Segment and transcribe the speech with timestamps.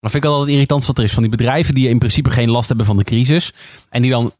[0.00, 1.12] Dat vind ik altijd irritant wat er is.
[1.12, 3.52] Van die bedrijven die in principe geen last hebben van de crisis.
[3.90, 4.32] En die dan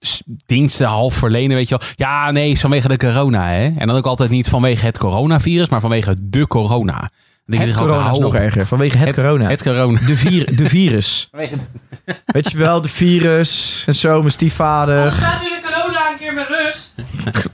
[0.46, 1.88] diensten half verlenen, weet je wel.
[1.94, 3.72] Ja, nee, is vanwege de corona, hè.
[3.76, 7.10] En dan ook altijd niet vanwege het coronavirus, maar vanwege de corona.
[7.46, 8.66] Dan Het ik gewoon, corona is nog erger.
[8.66, 9.48] Vanwege het, corona.
[9.48, 10.00] Het corona.
[10.06, 11.30] De, vir, de virus.
[12.24, 15.04] Weet je wel, de virus en zo, mijn stiefvader.
[15.04, 16.94] Laat je de corona een keer met rust.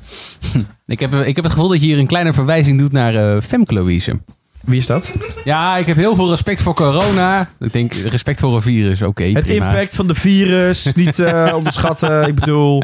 [0.87, 3.75] Ik heb, ik heb het gevoel dat je hier een kleine verwijzing doet naar Femke
[3.75, 4.21] Louise.
[4.65, 5.11] Wie is dat?
[5.45, 7.49] Ja, ik heb heel veel respect voor corona.
[7.61, 9.69] Ik denk, respect voor een virus, oké, Het prima.
[9.69, 12.27] impact van de virus, niet eh, onderschatten.
[12.27, 12.83] Ik bedoel,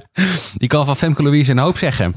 [0.56, 2.14] Die kan van Femke Louise een hoop zeggen.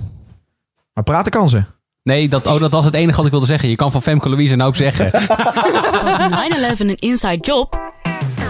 [0.93, 1.63] maar praten kan ze.
[2.03, 3.69] Nee, dat, oh, dat was het enige wat ik wilde zeggen.
[3.69, 5.11] Je kan van Femke Louise een hoop zeggen.
[6.05, 7.92] Was 9-11 een inside job?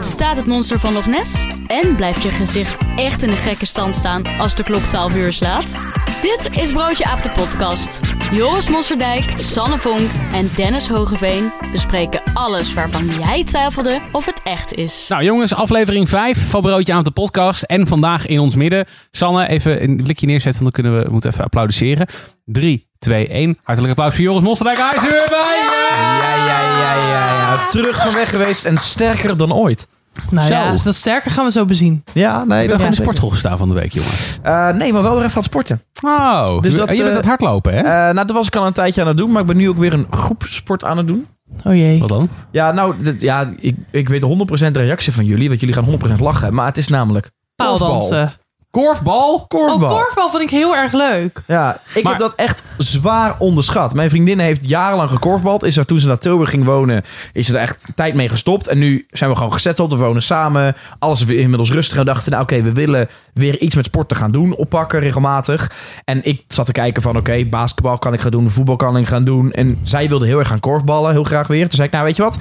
[0.04, 1.48] Bestaat het monster van Loch Ness?
[1.68, 5.34] En blijft je gezicht echt in de gekke stand staan als de klok 12 uur
[5.34, 5.76] slaat?
[6.22, 8.00] Dit is Broodje Aap de podcast.
[8.32, 14.74] Joris Mosserdijk, Sanne Vonk en Dennis Hogeveen bespreken alles waarvan jij twijfelde of het echt
[14.74, 15.08] is.
[15.10, 17.64] Nou jongens, aflevering 5 van Broodje aan de podcast.
[17.64, 18.86] En vandaag in ons midden.
[19.12, 22.08] Sanne, even een blikje neerzetten, want dan kunnen we, we moeten even applaudisseren.
[22.46, 23.58] 3, 2, 1.
[23.64, 24.78] Hartelijk applaus voor Joris Mosterdijk.
[24.78, 25.60] Hij is er weer bij.
[26.02, 27.68] Ja, ja, ja, ja, ja.
[27.70, 29.88] Terug van weg geweest en sterker dan ooit.
[30.30, 30.54] Nou Zo.
[30.54, 32.04] ja, dat sterker gaan we zo bezien.
[32.14, 34.10] Ja, nee, Ik dat ben in de sportschool gestaan van de week, jongen.
[34.42, 35.82] Eh, nee, maar wel weer even aan het sporten.
[36.02, 37.80] Oh, Dus dat, je bent eh, het hardlopen, hè?
[37.80, 39.70] Eh, nou, dat was ik al een tijdje aan het doen, maar ik ben nu
[39.70, 41.28] ook weer een groepsport aan het doen.
[41.64, 42.00] Oh jee.
[42.00, 42.30] Wat dan?
[42.52, 45.86] Ja, nou, dit- ja, ik, ik weet 100% de reactie van jullie, want jullie gaan
[45.86, 46.54] 100% lachen.
[46.54, 48.30] Maar het is namelijk Paaldansen.
[48.78, 49.46] Korfbal?
[49.48, 49.92] korfbal.
[49.92, 51.42] Oh, korfbal vind ik heel erg leuk.
[51.48, 53.94] Ja, ik Maar- heb dat echt zwaar onderschat.
[53.94, 55.64] Mijn vriendin heeft jarenlang gekorfbald.
[55.64, 58.68] Is er toen ze naar Tilburg ging wonen, is ze er echt tijd mee gestopt.
[58.68, 59.92] En nu zijn we gewoon gezetteld.
[59.92, 60.76] We wonen samen.
[61.00, 61.98] Alles is weer inmiddels rustig.
[61.98, 64.56] En dachten, nou oké, we willen weer iets met sporten gaan doen.
[64.56, 65.72] Oppakken regelmatig.
[66.06, 68.50] En ik zat te kijken van, oké, basketbal kan ik gaan doen.
[68.50, 69.52] Voetbal kan ik gaan doen.
[69.52, 71.12] En zij wilde heel erg gaan korfballen.
[71.12, 71.62] Heel graag weer.
[71.62, 72.38] Toen zei ik, nou weet je wat?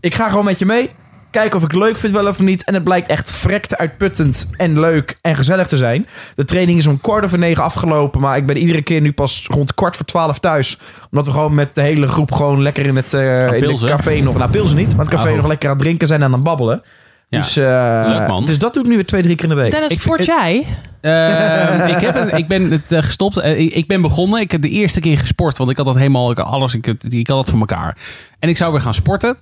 [0.00, 0.90] Ik ga gewoon met je mee.
[1.30, 2.64] Kijken of ik het leuk vind wel of niet.
[2.64, 6.06] En het blijkt echt verrekte uitputtend en leuk en gezellig te zijn.
[6.34, 8.20] De training is om kwart over negen afgelopen.
[8.20, 10.78] Maar ik ben iedere keer nu pas rond kwart voor twaalf thuis.
[11.10, 14.20] Omdat we gewoon met de hele groep gewoon lekker in het, eh, in het café
[14.20, 14.36] nog...
[14.38, 14.96] Nou, pilsen niet.
[14.96, 15.36] Maar het café Oh.
[15.36, 16.82] nog lekker aan het drinken zijn en aan het babbelen.
[17.28, 17.38] Ja.
[17.38, 18.44] Dus, eh, Leuk, man.
[18.44, 19.70] dus dat doe ik nu weer twee, drie keer in de week.
[19.70, 20.66] Dennis, ik sport jij?
[21.00, 23.36] Eh, ik, heb het, ik ben het eh, gestopt.
[23.44, 24.40] Ik, ik ben begonnen.
[24.40, 25.56] Ik heb de eerste keer gesport.
[25.58, 27.96] Want ik had dat helemaal, ik had alles, ik, had- ik had dat voor elkaar.
[28.38, 29.36] En ik zou weer gaan sporten.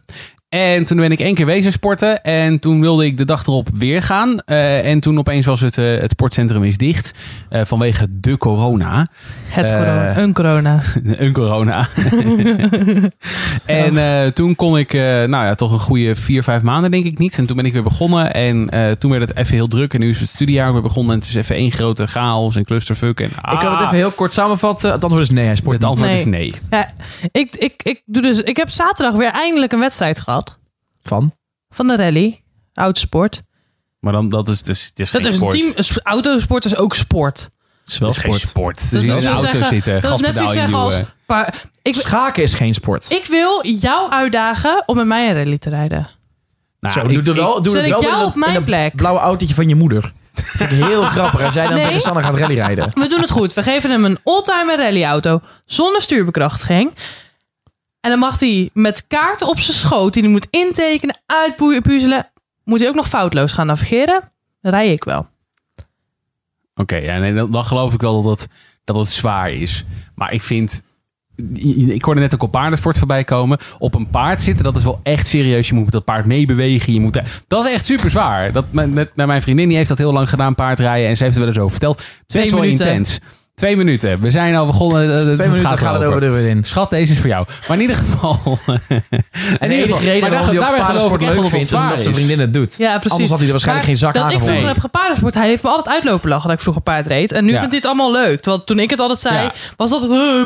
[0.49, 2.23] En toen ben ik één keer wezen sporten.
[2.23, 4.41] En toen wilde ik de dag erop weer gaan.
[4.45, 7.15] Eh, en toen opeens was het, eh, het sportcentrum is dicht.
[7.49, 9.07] eh, vanwege de corona.
[9.49, 10.17] Het corona.
[10.19, 10.81] Een corona.
[11.25, 11.89] een corona.
[13.65, 17.05] en eh, toen kon ik, eh, nou ja, toch een goede vier, vijf maanden denk
[17.05, 17.39] ik niet.
[17.39, 18.35] En toen ben ik weer begonnen.
[18.35, 19.95] En eh, toen werd het even heel druk.
[19.95, 21.13] En nu is het studiejaar weer begonnen.
[21.13, 23.21] En het is even één grote chaos en clusterfuck.
[23.21, 24.93] En, ik kan het even heel kort samenvatten.
[24.93, 26.19] Het antwoord is nee, hij sport Het antwoord Nee.
[26.19, 26.53] is nee.
[26.71, 26.91] Ja,
[27.33, 30.38] ik, ik, ik, doe dus, ik heb zaterdag weer eindelijk een wedstrijd gehad.
[31.03, 31.33] Van?
[31.71, 32.43] Van de rally.
[32.75, 33.43] Autosport.
[34.01, 35.73] Maar dan, dat is, dus, het is Dat geen is een team.
[35.83, 37.51] sp- Autosport is ook sport.
[37.85, 38.49] Het is wel Dat is geen sport.
[38.51, 38.79] sport.
[38.81, 40.75] Dus Dus dat in is de zo auto zeggen- zitten, dat is net zoiets zeggen
[40.75, 40.95] als...
[40.95, 41.15] induwen.
[41.27, 43.11] Maar ik, Schaken is geen sport.
[43.11, 46.09] ik wil jou uitdagen om met mij een rally te rijden.
[46.81, 48.35] Nou, Zo, ik- doe, doe wel, doe Zet het ik wel jou in op dat-
[48.37, 48.97] mijn in dat plek?
[48.97, 50.13] blauwe autootje van je moeder.
[50.35, 51.45] Vind ik heel grappig.
[51.45, 51.85] Als jij dan Nee.
[51.87, 52.91] tegen Sanne gaat rallyrijden.
[52.95, 53.55] We doen het goed.
[53.55, 56.91] We geven hem een oldtimer rallyauto zonder stuurbekrachtiging.
[58.09, 62.31] En dan mag hij met kaarten op zijn schoot, die hij moet intekenen, uitpuzzelen,
[62.65, 64.31] moet hij ook nog foutloos gaan navigeren.
[64.61, 65.27] Dan rij ik wel.
[66.75, 68.51] Oké, ja, nee, dan, dan geloof ik wel dat het,
[68.85, 69.85] dat het zwaar is.
[70.15, 70.83] Maar ik vind...
[71.75, 73.59] Ik hoorde net ook op paardensport voorbij komen.
[73.79, 75.69] Op een paard zitten, dat is wel echt serieus.
[75.69, 76.93] Je moet met dat paard meebewegen.
[76.93, 78.53] Je moet, dat is echt super zwaar.
[78.53, 81.09] Dat, met, met, mijn vriendin die heeft dat heel lang gedaan, paardrijden.
[81.09, 82.03] En ze heeft er wel eens over verteld.
[82.27, 82.87] Twee minuten.
[82.87, 83.21] intens.
[83.59, 84.21] Twee minuten.
[84.21, 85.03] We zijn al begonnen.
[85.19, 86.65] eh, het Twee minuten gaat het over de in.
[86.65, 87.47] Schat, deze is voor jou.
[87.69, 88.41] Maar in ieder geval...
[88.69, 92.15] En de ieder enige geval- reden maar waarom hij paardensport leuk vindt, is omdat zijn
[92.15, 92.75] vriendin het doet.
[92.79, 93.11] Ja, precies.
[93.11, 95.35] Anders had hij er waarschijnlijk Maar geen zak dat Ik vroeger heb gepaardensport.
[95.35, 97.33] Hij heeft me altijd uitlopen lachen dat ik vroeger paard reed.
[97.33, 97.57] En nu Ja.
[97.59, 98.41] vindt hij het allemaal leuk.
[98.41, 99.53] Terwijl toen ik het altijd zei, Ja.
[99.77, 100.01] was dat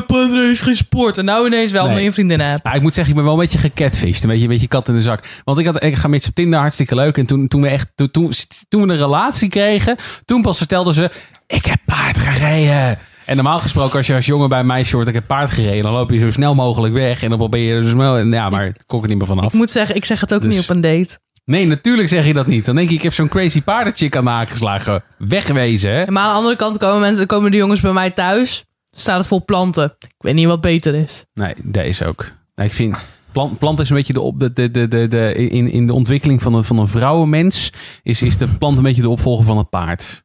[0.07, 1.17] paardrijden is geen sport.
[1.17, 1.87] En nou ineens wel, Nee.
[1.89, 2.63] omdat je een vriendin hebt.
[2.63, 4.23] Nou, ik moet zeggen, ik ben wel een beetje gecatfished.
[4.23, 5.23] Een beetje, een beetje kat in de zak.
[5.43, 7.17] Want ik, had, ik ga met ze op Tinder hartstikke leuk.
[7.17, 8.31] En toen, toen, we echt, toen, toen,
[8.69, 9.95] toen we een relatie kregen,
[10.25, 11.09] toen pas vertelden ze...
[11.47, 12.97] Ik heb paard gereden.
[13.25, 15.07] En normaal gesproken, als je als jongen bij een meisje hoort...
[15.07, 17.23] Ik heb paard gereden, dan loop je zo snel mogelijk weg.
[17.23, 18.17] En dan probeer je er zo snel...
[18.17, 19.45] Ja, maar ik kon er niet meer vanaf.
[19.45, 21.19] Ik moet zeggen, ik zeg het ook Dus- niet op een date.
[21.45, 22.65] Nee, natuurlijk zeg je dat niet.
[22.65, 25.03] Dan denk je, ik heb zo'n crazy paardenchick aan de haak geslagen.
[25.17, 26.11] Wegwezen, hè?
[26.11, 28.63] Maar aan de andere kant komen mensen, komen de jongens bij mij thuis.
[28.91, 29.95] Staat het vol planten.
[29.99, 31.25] Ik weet niet wat beter is.
[31.33, 32.31] Nee, deze ook.
[32.55, 32.95] Nee, ik vind...
[33.31, 35.93] Plant, plant is een beetje de, op, de, de, de, de, de, in, in de
[35.93, 37.71] ontwikkeling van een, van een vrouwenmens...
[38.03, 40.23] Is, is de plant een beetje de opvolger van het paard.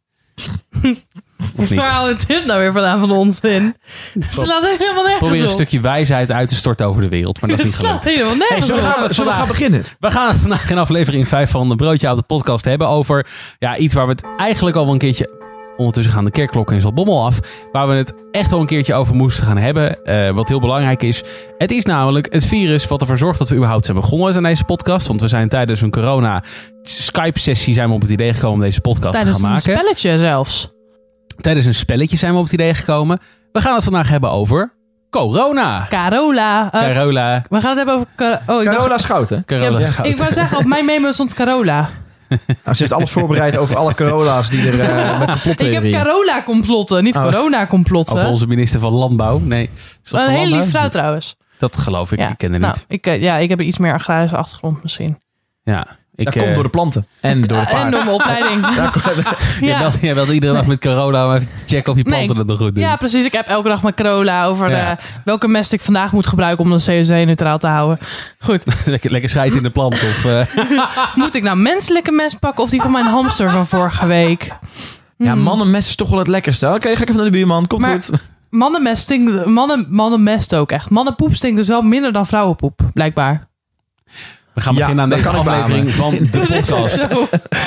[1.56, 1.78] Of niet?
[1.78, 3.76] Waar houdt dit nou weer vandaan van onzin?
[4.14, 5.50] Het slaat helemaal nergens Probeer een op.
[5.52, 7.40] stukje wijsheid uit te storten over de wereld.
[7.40, 8.02] Maar dat is Het niet gelukt.
[8.02, 8.94] slaat helemaal Hey, nergens zullen, we op.
[8.96, 9.82] gaan, zullen we gaan beginnen?
[9.98, 13.26] We gaan het vandaag in aflevering 5 van de Broodje Oude podcast hebben over
[13.58, 15.36] ja, iets waar we het eigenlijk al wel een keertje...
[15.76, 17.38] Ondertussen gaan de kerkklokken in Zaltbommel af.
[17.72, 20.04] Waar we het echt wel een keertje over moesten gaan hebben.
[20.04, 21.22] eh, wat heel belangrijk is.
[21.58, 24.64] Het is namelijk het virus wat ervoor zorgt dat we überhaupt zijn begonnen aan deze
[24.64, 25.06] podcast.
[25.06, 26.42] Want we zijn tijdens een corona
[26.82, 29.72] Skype-sessie zijn we op het idee gekomen om deze podcast Tijdens te gaan een maken.
[29.72, 30.70] spelletje zelfs.
[31.40, 33.18] Tijdens een spelletje zijn we op het idee gekomen.
[33.52, 34.72] We gaan het vandaag hebben over
[35.10, 35.86] corona.
[35.88, 36.72] Carola.
[36.72, 37.44] eh, Carola.
[37.48, 38.06] we gaan het hebben over...
[38.16, 39.44] Car- oh, ik dacht- Carola Schouten.
[39.46, 40.06] Carola Ja, Schout.
[40.06, 41.88] Ik wou zeggen, op mijn memo stond Carola.
[42.28, 45.90] Nou, ze heeft alles voorbereid over alle Carola's die er eh, met Ik heb.
[45.92, 47.22] Carola-complotten, niet Oh.
[47.22, 48.16] corona-complotten.
[48.16, 49.38] Over onze minister van Landbouw.
[49.38, 49.70] Nee.
[50.04, 50.60] Is dat Een van hele Landbouw?
[50.60, 51.36] lief vrouw trouwens.
[51.58, 52.18] Dat geloof ik.
[52.18, 52.28] Ja.
[52.28, 52.84] Ik ken haar Nou, niet.
[52.88, 55.18] ik, eh, ja, ik heb een iets meer agrarische achtergrond misschien.
[55.62, 55.86] Ja.
[56.18, 57.06] Ik, Dat eh, komt door de planten.
[57.20, 57.90] En door de Eh, en paarden.
[57.92, 58.66] door mijn opleiding.
[59.60, 59.78] Jij, ja.
[59.78, 62.38] belt, jij belt iedere dag met corona om even te checken of je planten Nee.
[62.38, 62.84] het nog goed doen.
[62.84, 63.24] ja, precies.
[63.24, 64.90] Ik heb elke dag met Carola over Ja.
[64.90, 67.98] eh, welke mest ik vandaag moet gebruiken om de CO2-neutraal te houden.
[68.38, 68.62] Goed.
[68.86, 69.92] lekker, lekker schijt in de plant.
[69.94, 70.40] Of, eh,
[71.14, 74.52] Moet ik nou menselijke mest pakken of die van mijn hamster van vorige week?
[75.16, 75.42] Ja, Hmm.
[75.42, 76.66] mannenmest is toch wel het lekkerste.
[76.68, 77.66] Oké, ga ik even naar de buurman.
[77.66, 78.10] Komt Maar- goed.
[78.50, 80.90] Mannenmest stinkt, mannen, mannenmest ook echt.
[80.90, 83.47] Mannenpoep stinkt dus wel minder dan vrouwenpoep, blijkbaar.
[84.58, 87.06] We gaan beginnen aan deze aflevering van de podcast.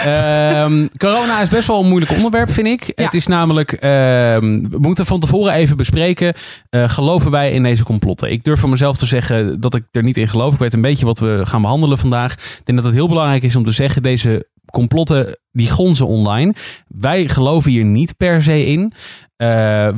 [0.05, 2.91] Ehm, corona is best wel een moeilijk onderwerp, vind ik.
[2.95, 6.33] Het is namelijk, ehm, we moeten van tevoren even bespreken.
[6.69, 8.31] eh, geloven wij in deze complotten?
[8.31, 10.53] Ik durf van mezelf te zeggen dat ik er niet in geloof.
[10.53, 12.33] Ik weet een beetje wat we gaan behandelen vandaag.
[12.33, 16.53] Ik denk dat het heel belangrijk is om te zeggen, deze complotten die gonzen online.
[16.87, 18.93] Wij geloven hier niet per se in.
[19.35, 19.47] Eh,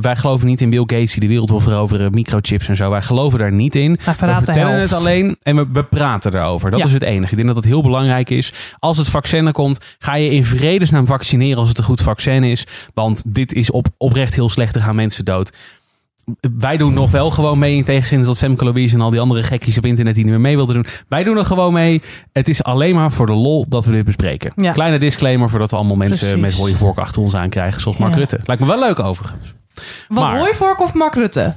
[0.00, 2.90] wij geloven niet in Bill Gates die de wereld wil veroveren, microchips en zo.
[2.90, 3.92] Wij geloven daar niet in.
[4.04, 6.70] We vertellen het alleen en we, we praten erover.
[6.70, 6.86] Dat Ja.
[6.86, 7.30] is het enige.
[7.30, 8.52] Ik denk dat het heel belangrijk is.
[8.78, 12.44] Als het vaccin er komt, ga je in vredesnaam vaccineren als het een goed vaccin
[12.44, 12.66] is.
[12.94, 14.74] Want dit is op, oprecht heel slecht.
[14.74, 15.52] Er gaan mensen dood.
[16.58, 19.42] Wij doen nog wel gewoon mee in tegenstelling tot Femke Louise en al die andere
[19.42, 20.86] gekkies op internet die niet meer mee wilden doen.
[21.08, 22.02] Wij doen er gewoon mee.
[22.32, 24.52] Het is alleen maar voor de lol dat we dit bespreken.
[24.56, 24.72] Ja.
[24.72, 26.56] Kleine disclaimer voordat we allemaal mensen Precies.
[26.58, 27.80] met rode vork achter ons aankrijgen.
[27.80, 28.18] Zoals Mark Ja.
[28.18, 28.38] Rutte.
[28.44, 29.54] Lijkt me wel leuk overigens.
[30.08, 31.54] Wat Maar- hooivork of Mark Rutte?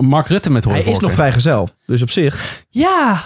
[0.00, 1.02] Mark Rutte met Hij hooivorken.
[1.02, 1.68] is nog vrijgezel.
[1.86, 2.64] Dus op zich.
[2.68, 3.22] Ja,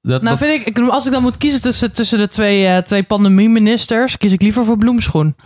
[0.00, 2.66] Dat, nou dat- vind ik, ik- als ik dan moet kiezen tussen, tussen de twee,
[2.66, 5.36] eh, twee pandemie-ministers, kies ik liever voor Bloemschoen.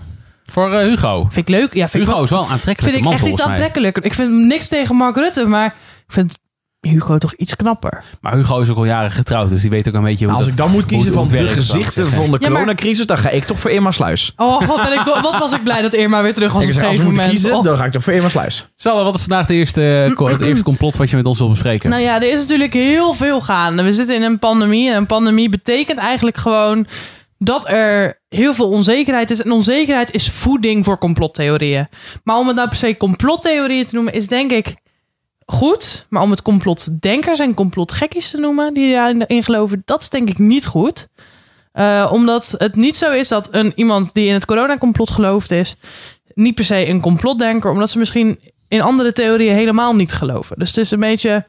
[0.53, 1.27] Voor eh, Hugo.
[1.31, 1.75] Vind ik leuk.
[1.75, 4.05] Ja, vind ik Hugo wel- is wel een aantrekkelijke vind ik man echt iets aantrekkelijker.
[4.05, 5.67] Ik vind niks tegen Mark Rutte, maar
[6.07, 6.39] ik vind
[6.81, 8.03] Hugo toch iets knapper.
[8.21, 10.39] Maar Hugo is ook al jaren getrouwd, dus die weet ook een beetje hoe Nou,
[10.39, 12.51] als dat, ik dan moet kiezen hoe- hoe van de gezichten van de Ja, maar-
[12.51, 14.33] coronacrisis, dan ga ik toch voor Irma Sluis.
[14.37, 16.75] Oh, wat, ben ik wat was ik blij dat Irma weer terug was Ik op
[16.75, 17.31] zeg, een gegeven moment.
[17.31, 17.65] kiezen, Oh.
[17.65, 18.69] dan ga ik toch voor Irma Sluis.
[18.77, 21.49] Salle, wat is vandaag de eerste, ko- het eerste complot wat je met ons wil
[21.49, 21.91] bespreken?
[21.91, 23.83] Nou ja, er is natuurlijk heel veel gaande.
[23.83, 26.87] We zitten in een pandemie en een pandemie betekent eigenlijk gewoon
[27.39, 29.43] dat er heel veel onzekerheid is.
[29.43, 31.89] En onzekerheid is voeding voor complottheorieën.
[32.25, 34.75] Maar om het nou per se complottheorieën te noemen, is denk ik
[35.47, 36.07] goed.
[36.09, 40.39] Maar om het complotdenkers en complotgekkies te noemen, die daarin geloven, dat is denk ik
[40.39, 41.09] niet goed.
[41.73, 45.77] Eh, omdat het niet zo is dat een, iemand die in het coronacomplot geloofd is,
[46.35, 48.39] niet per se een complotdenker, omdat ze misschien
[48.69, 50.59] in andere theorieën helemaal niet geloven.
[50.59, 51.47] Dus het is een beetje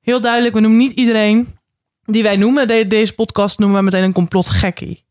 [0.00, 0.54] heel duidelijk.
[0.54, 1.56] We noemen niet iedereen
[2.04, 5.04] die wij noemen, de- deze podcast noemen we meteen een complotgekkie.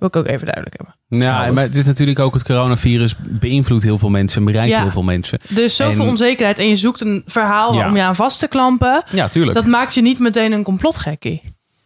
[0.00, 1.22] Wil ik ook even duidelijk hebben.
[1.26, 4.80] ja, maar het is natuurlijk ook het coronavirus beïnvloedt heel veel mensen, bereikt Ja.
[4.82, 5.38] heel veel mensen.
[5.48, 7.88] Dus zoveel En- onzekerheid en je zoekt een verhaal Ja.
[7.88, 9.02] om je aan vast te klampen.
[9.12, 9.54] Ja, tuurlijk.
[9.54, 11.42] Dat maakt je niet meteen een complotgekkie.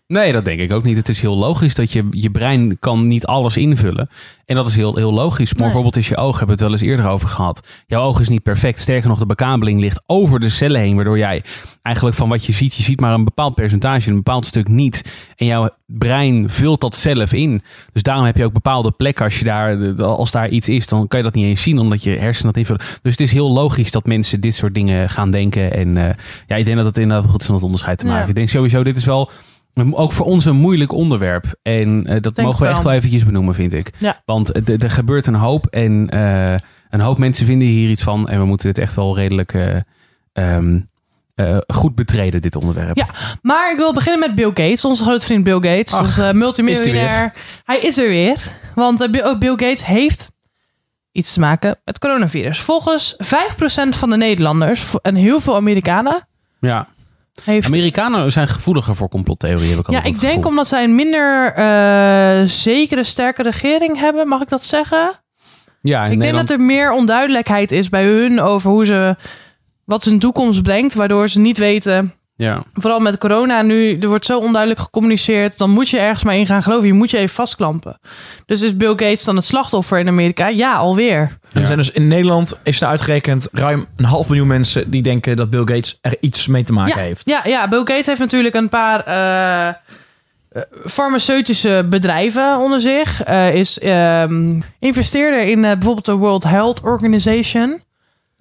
[0.07, 0.97] Nee, dat denk ik ook niet.
[0.97, 4.09] Het is heel logisch dat je, je brein kan niet alles invullen.
[4.47, 5.49] En dat is heel, heel logisch.
[5.51, 5.63] Maar Nee.
[5.63, 7.67] bijvoorbeeld is je oog, hebben we het wel eens eerder over gehad.
[7.87, 8.81] Jouw oog is niet perfect.
[8.81, 10.95] Sterker nog, de bekabeling ligt over de cellen heen.
[10.95, 11.43] Waardoor jij
[11.83, 15.05] eigenlijk van wat je ziet, je ziet maar een bepaald percentage, een bepaald stuk niet.
[15.37, 17.61] En jouw brein vult dat zelf in.
[17.93, 19.25] Dus daarom heb je ook bepaalde plekken.
[19.25, 22.03] Als, je daar, als daar iets is, dan kan je dat niet eens zien, omdat
[22.03, 22.83] je hersenen dat invullen.
[23.03, 25.73] Dus het is heel logisch dat mensen dit soort dingen gaan denken.
[25.75, 26.15] En eh,
[26.47, 28.13] ja, ik denk dat het inderdaad goed is om het onderscheid te Ja.
[28.13, 28.29] maken.
[28.29, 29.31] Ik denk sowieso, dit is wel
[29.93, 31.45] ook voor ons een moeilijk onderwerp.
[31.63, 33.91] En eh, dat Denk mogen we echt wel eventjes benoemen, vind ik.
[33.99, 34.23] Ja.
[34.25, 36.55] Want het- er gebeurt een hoop en eh,
[36.91, 38.29] een hoop mensen vinden hier iets van.
[38.29, 39.77] En we moeten dit echt wel redelijk eh,
[40.33, 40.81] ehm,
[41.35, 42.97] eh, goed betreden, dit onderwerp.
[42.97, 43.07] Ja.
[43.43, 45.93] Maar ik wil beginnen met Bill Gates, onze grote vriend Bill Gates.
[45.93, 47.33] Ach, onze multimiljonair.
[47.65, 48.37] Hij is er weer.
[48.75, 50.31] Want eh, Bill Gates heeft
[51.13, 52.61] iets te maken met coronavirus.
[52.61, 56.29] Volgens 5% van de Nederlanders en heel veel Amerikanen
[56.61, 56.89] Ja.
[57.43, 61.53] Heeft Amerikanen zijn gevoeliger voor complottheorieën, heb ik Ja, ik denk omdat zij een minder
[61.55, 64.29] eh, zekere, sterke regering hebben.
[64.29, 65.21] Mag ik dat zeggen?
[65.81, 66.49] Ja, ik Nederland...
[66.49, 69.17] denk dat er meer onduidelijkheid is bij hun over hoe ze
[69.85, 72.63] wat hun toekomst brengt, waardoor ze niet weten Ja.
[72.73, 75.59] Vooral met corona nu, er wordt zo onduidelijk gecommuniceerd.
[75.59, 76.87] Dan moet je ergens maar in gaan geloven.
[76.87, 77.99] Je moet je even vastklampen.
[78.47, 80.49] Dus is Bill Gates dan het slachtoffer in Amerika?
[80.49, 81.39] Ja, alweer.
[81.53, 85.03] En er zijn dus in Nederland, is er uitgerekend, ruim een half miljoen mensen die
[85.03, 87.29] denken dat Bill Gates er iets mee te maken ja, heeft.
[87.29, 89.75] Ja, ja, Bill Gates heeft natuurlijk een paar eh,
[90.55, 93.23] eh, farmaceutische bedrijven onder zich.
[93.23, 97.83] Eh, is ehm, investeerder in eh, bijvoorbeeld de World Health Organization.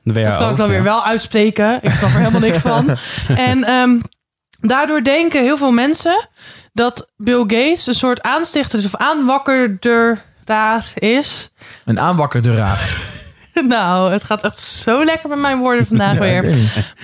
[0.03, 0.73] De WHO, Dat kan ik dan ja.
[0.73, 1.79] weer wel uitspreken.
[1.81, 2.97] Ik snap er helemaal niks van.
[3.27, 3.99] En ehm,
[4.59, 6.29] daardoor denken heel veel mensen
[6.73, 11.51] dat Bill Gates een soort aanstichter is of aanwakkerder daar is.
[11.85, 13.11] Een aanwakkerderaar.
[13.67, 16.55] Nou, het gaat echt zo lekker met mijn woorden vandaag Ja, weer.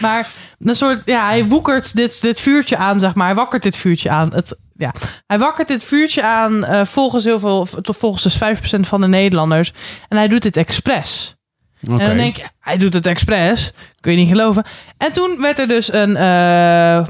[0.01, 0.27] Maar
[0.60, 3.25] een soort, ja, hij woekert dit, dit vuurtje aan, zeg maar.
[3.25, 4.34] Hij wakkert dit vuurtje aan.
[4.34, 4.94] Het, ja.
[5.27, 8.38] Hij wakkert dit vuurtje aan eh, volgens heel veel, tot volgens dus
[8.77, 9.74] 5% van de Nederlanders.
[10.08, 11.38] En hij doet dit expres.
[11.81, 13.71] En dan denk je, hij doet het expres.
[14.00, 14.63] Kun je niet geloven.
[14.98, 17.07] En toen werd er dus een eh,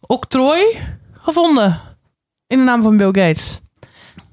[0.00, 0.64] octrooi
[1.12, 1.80] gevonden.
[2.46, 3.60] In de naam van Bill Gates.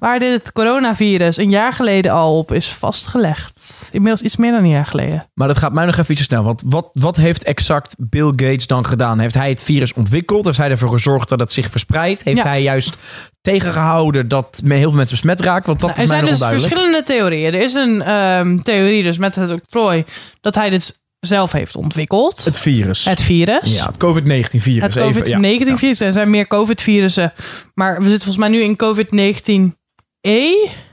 [0.01, 3.89] Waar dit coronavirus een jaar geleden al op is vastgelegd.
[3.91, 5.29] Inmiddels iets meer dan een jaar geleden.
[5.33, 6.43] Maar dat gaat mij nog even iets te snel.
[6.43, 9.19] Want wat, wat heeft exact Bill Gates dan gedaan?
[9.19, 10.45] Heeft hij het virus ontwikkeld?
[10.45, 12.23] Heeft hij ervoor gezorgd dat het zich verspreidt?
[12.23, 12.43] Heeft Ja.
[12.47, 12.97] hij juist
[13.41, 15.65] tegengehouden dat heel veel mensen besmet raken?
[15.65, 16.73] Want dat Nou, er is mij zijn nog dus onduidelijk.
[16.73, 17.53] verschillende theorieën.
[17.53, 20.05] Er is een ehm, theorie dus met het octrooi
[20.41, 22.45] dat hij dit zelf heeft ontwikkeld.
[22.45, 23.05] Het virus.
[23.05, 23.73] Het virus.
[23.75, 24.81] ja, het COVID-19 virus.
[24.81, 25.59] Het Even, ja.
[25.59, 25.99] COVID-19 virus.
[25.99, 27.33] Er zijn meer COVID-virussen.
[27.73, 28.75] Maar we zitten volgens mij nu in
[30.23, 30.90] A?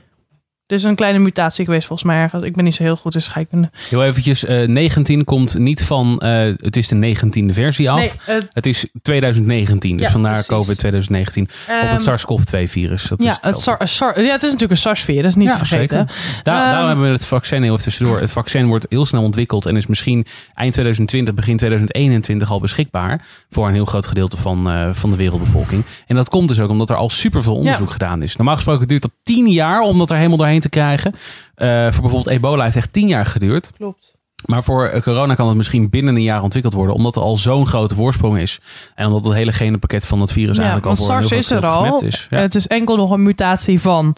[0.69, 2.43] Er is een kleine mutatie geweest volgens mij ergens.
[2.43, 3.69] Ik ben niet zo heel goed in scheikunde.
[3.89, 7.97] Heel eventjes, eh 19 komt niet van, eh, het is de 19e versie af.
[7.99, 10.45] Nee, eh, Het is 2019, dus Ja, vandaar.
[10.45, 11.43] COVID 2019.
[11.49, 13.03] of ehm, het SARS-CoV-2-virus.
[13.03, 13.57] Dat ja, is het.
[13.57, 16.07] SAR, SAR- ja, het is natuurlijk een SARS-virus, niet Ja, te vergeten.
[16.43, 18.19] Daar, Ehm, daarom hebben we het vaccin heel even tussendoor.
[18.19, 23.25] Het vaccin wordt heel snel ontwikkeld en is misschien eind 2020, begin 2021 al beschikbaar
[23.49, 25.83] voor een heel groot gedeelte van, eh, van de wereldbevolking.
[26.07, 28.35] En dat komt dus ook omdat er al superveel onderzoek gedaan is.
[28.35, 31.13] Normaal gesproken duurt dat 10 jaar om dat er helemaal doorheen te krijgen.
[31.55, 33.71] Eh, voor bijvoorbeeld ebola heeft echt 10 jaar geduurd.
[33.77, 34.17] Klopt.
[34.45, 37.37] Maar voor eh, corona kan het misschien binnen een jaar ontwikkeld worden, omdat er al
[37.37, 38.59] zo'n grote voorsprong is.
[38.95, 41.51] En omdat het hele genenpakket van het virus Ja, eigenlijk al voor een heel SARS
[41.51, 42.03] is er al.
[42.03, 42.27] is.
[42.29, 42.37] Ja.
[42.37, 44.15] Het is enkel nog een mutatie van.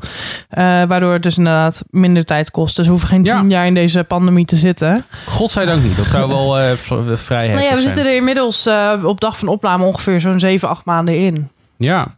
[0.50, 2.76] eh, waardoor het dus inderdaad minder tijd kost.
[2.76, 3.40] Dus we hoeven geen Ja.
[3.40, 5.06] tien jaar in deze pandemie te zitten.
[5.28, 5.98] Godzijdank niet.
[5.98, 6.88] Dat zou wel eh, v-
[7.24, 7.82] vrij heftig Nou ja, we zijn.
[7.82, 11.50] zitten er inmiddels eh, op dag van opname ongeveer zo'n 7, 8 maanden in.
[11.78, 12.18] Ja,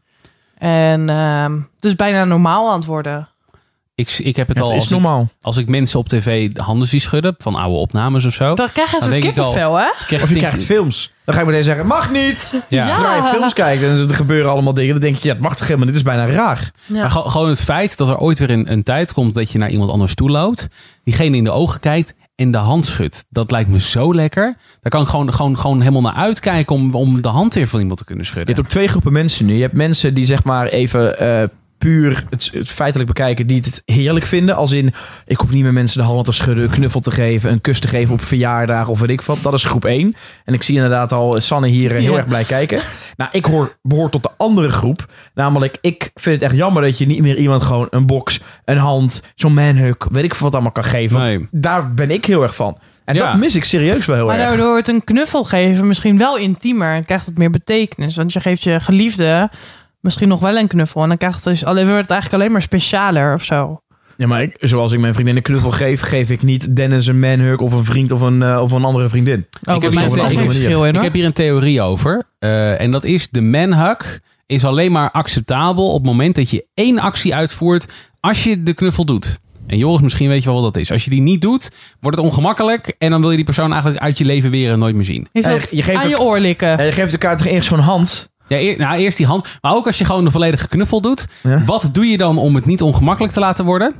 [0.57, 3.27] En ehm, dus bijna normaal aan het worden.
[3.95, 5.29] Ik, ik heb het, Het al is als ik, normaal.
[5.41, 8.55] als ik mensen op tv de handen zie schudden van oude opnames of zo.
[8.55, 9.85] Dan krijg je ik al- kippenvel, hè?
[10.05, 11.13] krijg Of je ik- krijgt films.
[11.25, 12.63] Dan ga ik meteen zeggen, mag niet.
[12.69, 12.87] Ja.
[12.87, 12.95] Ja.
[12.95, 15.55] Zodra je films kijkt en er gebeuren allemaal dingen, dan denk je, ja, het mag
[15.55, 15.87] toch helemaal.
[15.87, 16.71] Dit is bijna raar.
[16.85, 16.99] Ja.
[17.01, 19.69] Maar gewoon- het feit dat er ooit weer een, een tijd komt dat je naar
[19.69, 20.67] iemand anders toe loopt,
[21.03, 23.25] diegene in de ogen kijkt en de hand schudt.
[23.29, 24.55] Dat lijkt me zo lekker.
[24.81, 27.79] Daar kan ik gewoon, gewoon, gewoon helemaal naar uitkijken om, om de hand weer van
[27.79, 28.53] iemand te kunnen Je schudden.
[28.55, 29.53] hebt ook twee groepen mensen nu.
[29.55, 31.43] Je hebt mensen die zeg maar even eh,
[31.83, 34.55] puur het, het feitelijk bekijken, die het heerlijk vinden.
[34.55, 34.93] Als in,
[35.25, 37.79] ik hoef niet meer mensen de handen te schudden, een knuffel te geven, een kus
[37.79, 39.37] te geven op verjaardag of weet ik wat.
[39.41, 40.15] Dat is groep 1.
[40.45, 42.17] En ik zie inderdaad al Sanne hier eh, heel Ja.
[42.17, 42.79] erg blij kijken.
[43.17, 45.05] Nou, ik hoor, behoor tot de andere groep.
[45.33, 48.77] Namelijk, ik vind het echt jammer dat je niet meer iemand gewoon een box, een
[48.77, 51.15] hand, zo'n manhug, weet ik veel wat allemaal kan geven.
[51.17, 51.47] Want Nee.
[51.51, 52.77] daar ben ik heel erg van.
[53.05, 53.31] En Ja.
[53.31, 54.47] dat mis ik serieus wel heel Maar erg.
[54.47, 56.93] daardoor wordt een knuffel geven misschien wel intiemer.
[56.95, 58.15] En krijgt het meer betekenis.
[58.15, 59.49] Want je geeft je geliefde
[60.03, 61.01] misschien nog wel een knuffel.
[61.01, 63.81] En dan krijgt het dus alleen, wordt het eigenlijk alleen maar specialer of zo.
[64.17, 67.19] Ja, maar ik, zoals ik mijn vriendin een knuffel geef, geef ik niet Dennis een
[67.19, 69.45] manhug of een vriend of een, eh, of een andere vriendin.
[69.63, 71.03] Oh, heb heb verschil in Ik hoor.
[71.03, 72.23] heb hier een theorie over.
[72.39, 76.65] eh, en dat is de manhug is alleen maar acceptabel op het moment dat je
[76.73, 77.87] één actie uitvoert
[78.19, 79.39] als je de knuffel doet.
[79.67, 80.91] En Joris, misschien weet je wel wat dat is.
[80.91, 82.95] Als je die niet doet, wordt het ongemakkelijk.
[82.97, 85.27] En dan wil je die persoon eigenlijk uit je leven weer en nooit meer zien.
[85.31, 86.85] Is dat je geeft aan je oor likken?
[86.85, 88.29] Je geeft elkaar toch eerst zo'n hand.
[88.53, 89.47] Ja, eer- nou, eerst die hand.
[89.61, 91.25] Maar ook als je gewoon de volledige knuffel doet.
[91.43, 91.63] Ja.
[91.65, 93.93] Wat doe je dan om het niet ongemakkelijk te laten worden?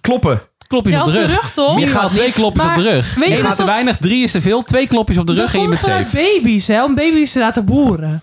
[0.00, 0.40] Kloppen.
[0.66, 1.52] Klopjes Ja, op de rug.
[1.54, 1.78] toch?
[1.80, 3.16] Je gaat twee klopjes Maar op de rug.
[3.16, 4.62] Eén is te dat- weinig, drie is te veel.
[4.62, 6.16] Twee klopjes op de rug Dat en je bent safe.
[6.16, 6.84] baby's, hè?
[6.84, 8.22] Om baby's te laten boeren.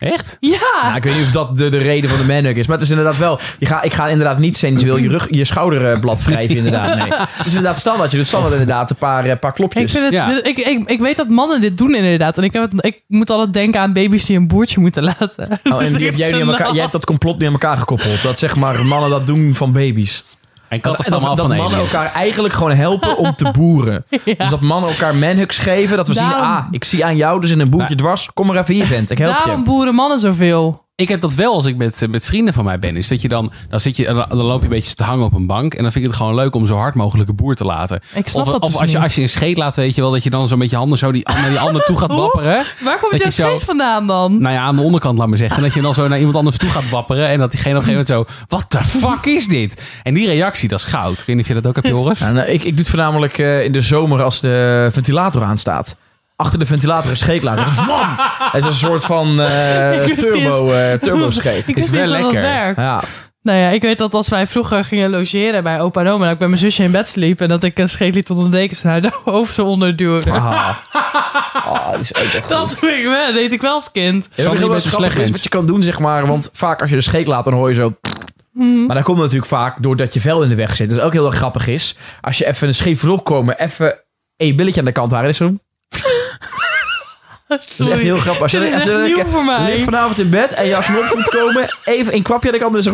[0.00, 0.36] Echt?
[0.40, 0.58] Ja!
[0.82, 2.66] Nou, ik weet niet of dat de, de reden van de manhug is.
[2.66, 3.40] Maar het is inderdaad wel...
[3.58, 6.94] Je ga, ik ga inderdaad niet sensueel je, rug, je schouderblad wrijven inderdaad.
[6.96, 7.08] Nee.
[7.18, 8.10] Het is inderdaad standaard.
[8.10, 9.92] Je doet standaard inderdaad een paar, eh, paar Ik, klopjes.
[9.92, 10.42] vind het, Ja.
[10.42, 12.38] ik, ik, ik weet dat mannen dit doen inderdaad.
[12.38, 15.48] En ik, heb het, ik moet altijd denken aan baby's die een boertje moeten laten.
[15.64, 17.46] Oh, Dus en die ik heb jij, niet aan elkaar, jij hebt dat complot niet
[17.46, 18.22] aan elkaar gekoppeld.
[18.22, 20.24] Dat zeg maar mannen dat doen van baby's.
[20.70, 21.92] En Dat, katten dat, stammen af dat van mannen aliens.
[21.94, 24.04] elkaar eigenlijk gewoon helpen om te boeren.
[24.24, 24.34] Ja.
[24.38, 25.96] Dus dat mannen elkaar manhugs geven.
[25.96, 28.30] Dat we zien, ah, ik zie aan jou dus in een boertje dwars.
[28.34, 29.10] Kom maar even hier, vent.
[29.10, 29.64] Ik help Daarom je.
[29.64, 30.88] boeren mannen zoveel.
[31.00, 32.96] Ik heb dat wel als ik met, met vrienden van mij ben.
[32.96, 35.32] Is dat je dan, dan, zit je, dan loop je een beetje te hangen op
[35.32, 35.74] een bank.
[35.74, 38.00] En dan vind ik het gewoon leuk om zo hard mogelijk een boer te laten.
[38.14, 40.00] Ik snap of dat of dus als, je, als je een scheet laat, weet je
[40.00, 42.12] wel, dat je dan zo met je handen zo die, naar die ander toe gaat
[42.22, 42.64] wapperen.
[42.80, 44.40] Waar komt jouw je scheet vandaan dan?
[44.40, 45.56] Nou ja, aan de onderkant, laat maar zeggen.
[45.56, 47.28] En dat je dan zo naar iemand anders toe gaat wapperen.
[47.28, 49.82] En dat diegene op een gegeven moment zo, wat de fuck is dit?
[50.02, 51.20] En die reactie, dat is goud.
[51.20, 52.18] Ik weet niet of je dat ook hebt, Joris.
[52.18, 55.96] Ja, nou, ik, ik doe het voornamelijk eh, in de zomer als de ventilator aanstaat.
[56.40, 57.68] Achter de ventilator is scheetlager.
[57.84, 58.14] Vlam!
[58.18, 61.68] Het is een soort van eh, wist turbo, eh turbo scheet.
[61.68, 62.40] ik wist wel dat dat lekker.
[62.40, 62.78] werkt.
[62.78, 63.02] Ja.
[63.42, 66.14] Nou ja, ik weet dat als wij vroeger gingen logeren bij opa en oma...
[66.14, 67.40] en dat ik bij mijn zusje in bed sliep...
[67.40, 70.30] en dat ik een scheet liet onder de dekens en haar de hoofd zo onderduwen.
[70.30, 70.76] Ah.
[71.52, 72.48] Ah, is ook echt.
[72.48, 74.28] Dat doe ik wel, dat deed ik wel als kind.
[74.34, 76.26] Ja, een grappig slecht is wat je kan doen, zeg maar.
[76.26, 77.96] Want vaak als je de scheet laat, dan hoor je zo...
[78.52, 78.86] Mhm.
[78.86, 80.88] Maar dat komt natuurlijk vaak doordat je vel in de weg zit.
[80.88, 81.96] Dus ook heel erg grappig is.
[82.20, 83.98] Als je even een scheef verzoek komen, even
[84.36, 85.30] een billetje aan de kant houden.
[85.30, 85.54] is zo...
[87.58, 88.42] Dat is echt heel grappig.
[88.42, 89.72] Als je, Dit is als je, echt als je- nieuw voor je mij.
[89.72, 92.54] ligt vanavond in bed en je als je op moet komen, even een kwapje aan
[92.54, 92.76] de kant.
[92.76, 92.92] En zo...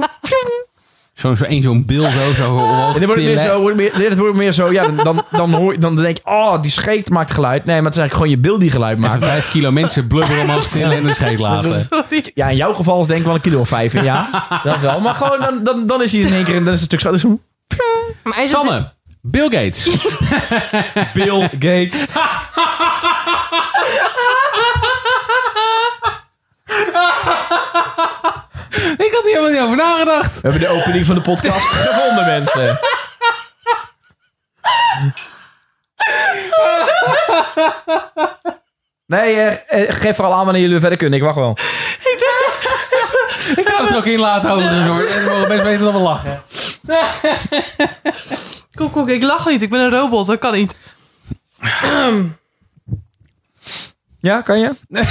[1.15, 3.77] Zo'n zo één zo'n bil zo, zo omhoog En dan wordt het meer zo, wordt
[3.77, 6.71] meer, wordt meer zo, ja, dan, dan, dan, hoor, je- dan denk je, oh, die
[6.71, 7.65] scheet maakt geluid.
[7.65, 9.25] Nee, maar het is eigenlijk gewoon je bil die geluid Even maakt.
[9.25, 11.87] vijf kilo mensen blubberen omhoog tillen en een scheet laten.
[11.91, 12.31] Sorry.
[12.35, 13.93] Ja, in jouw geval is denk ik wel een kilo of vijf.
[14.03, 15.01] Ja, dat wel.
[15.01, 17.13] Maar gewoon, dan, dan, dan is hij in één keer, dan is het een stuk
[18.35, 19.89] het- Sanne, Bill Gates.
[21.15, 22.07] Bill Gates.
[29.07, 30.41] Ik had hier helemaal niet over nagedacht.
[30.41, 32.79] We hebben de opening van de podcast gevonden, mensen.
[39.07, 41.19] Nee, eh, eh, geef vooral aan wanneer jullie verder kunnen.
[41.19, 41.57] Ik wacht wel.
[43.57, 44.87] Ik ga het er ook in laten houden.
[44.87, 44.97] hoor.
[44.97, 46.43] En we mogen best weten dat we lachen.
[48.75, 49.63] Kom, kom, ik lach niet.
[49.63, 50.27] Ik ben een robot.
[50.27, 50.77] Dat kan niet.
[54.27, 54.71] Ja, kan je?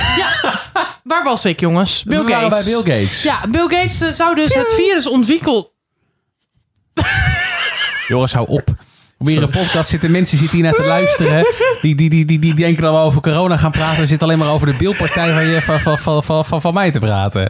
[1.03, 2.03] Waar was ik, jongens?
[2.03, 2.49] Bill We Gates.
[2.49, 3.23] bij Bill Gates.
[3.23, 5.73] Ja, Bill Gates eh, zou dus het virus ontwikkeld...
[8.07, 8.69] Jongens, hou op.
[9.17, 11.45] Op hier een podcast zitten mensen zitten hier naar te luisteren.
[11.81, 14.01] Die, die, die, die, die denken dat we over corona gaan praten.
[14.01, 16.73] We zitten alleen maar over de beeldpartij van, je, van, van, van, van, van, van
[16.73, 17.41] mij te praten.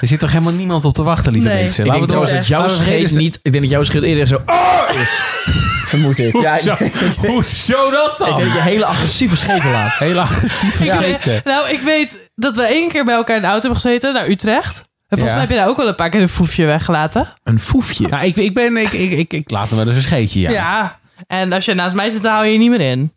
[0.00, 1.62] Er zit toch helemaal niemand op te wachten, lieve Nee.
[1.62, 1.84] mensen.
[1.84, 3.38] Ik Laten denk we door- dat jouw scheet niet...
[3.42, 4.42] Ik denk dat jouw scheet eerder zo...
[4.46, 5.22] Oh, is.
[5.90, 6.40] Vermoed ik.
[6.40, 8.26] Ja, ik, Hoezo, ik hoezo dat dan?
[8.36, 9.92] denk dat je hele agressieve scheten laat.
[9.98, 11.40] Heel agressief Ik weet- scheten.
[11.44, 14.28] nou, ik weet dat we één keer bij elkaar in de auto hebben gezeten naar
[14.28, 14.82] Utrecht.
[15.10, 15.36] En volgens Ja.
[15.36, 17.28] mij heb je daar ook wel een paar keer een foefje weggelaten.
[17.44, 18.08] Een foefje.
[18.08, 18.76] Ja, ik, ik ben...
[18.76, 20.50] Ik, ik, ik, ik laat hem wel eens een scheetje, ja.
[20.50, 20.98] Ja.
[21.26, 23.12] En als je naast mij zit, dan hou je je niet meer in.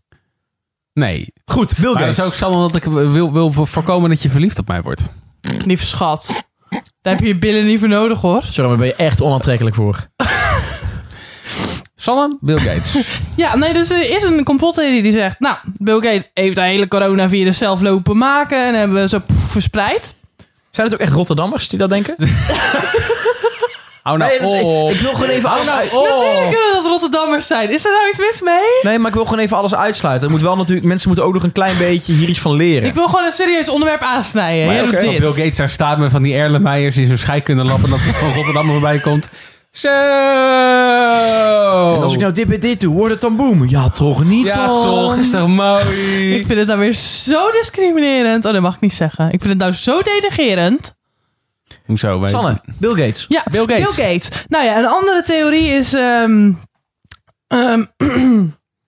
[0.93, 1.33] Nee.
[1.45, 2.17] Goed, Bill Maar dat Gates.
[2.17, 5.03] is ook zo dat ik wil, wil voorkomen dat je verliefd op mij wordt.
[5.65, 6.43] Lieve schat.
[7.01, 8.43] Daar heb je je billen niet voor nodig, hoor.
[8.49, 10.07] Sorry, maar ben je echt onaantrekkelijk voor.
[11.95, 12.95] Sanne, Bill Gates.
[13.35, 15.39] Ja, nee, dus er is een complottheorie die zegt...
[15.39, 18.65] Nou, Bill Gates heeft de hele coronavirus zelf lopen maken...
[18.67, 20.13] en hebben we zo poef, verspreid.
[20.75, 22.15] Zijn het ook echt Rotterdammers die dat denken?
[24.03, 24.89] Hou nou Nee, op.
[24.89, 27.69] ik, ik wil gewoon even alles uit- Natuurlijk kunnen dat Rotterdammers zijn.
[27.71, 28.79] Is er nou iets mis mee?
[28.81, 30.31] Nee, maar ik wil gewoon even alles uitsluiten.
[30.31, 32.87] Moet wel natuurlijk, mensen moeten ook nog een klein beetje hier iets van leren.
[32.87, 34.65] Ik wil gewoon een serieus onderwerp aansnijden.
[34.67, 35.19] Maar Dat dit.
[35.19, 38.31] Bill Gates daar staat met van die Erlenmeijers in zo'n scheikundelap en dat er van
[38.33, 39.29] Rotterdam voorbij komt.
[39.73, 39.89] Zo.
[41.95, 43.67] En als ik nou dit bij dit doe, wordt het dan boom?
[43.67, 44.81] Ja, toch niet Ja, dan?
[44.81, 46.35] toch, is toch mooi.
[46.39, 48.45] Ik vind het nou weer zo discriminerend.
[48.45, 49.25] Oh, dat mag ik niet zeggen.
[49.25, 50.95] Ik vind het nou zo denigerend.
[51.85, 52.19] Hoezo?
[52.19, 53.25] Wij- Sanne, Bill Gates.
[53.27, 53.95] Ja, Bill Gates.
[53.95, 54.29] Bill Gates.
[54.47, 55.93] Nou ja, een andere theorie is...
[55.93, 56.51] ehm,
[57.47, 57.83] ehm,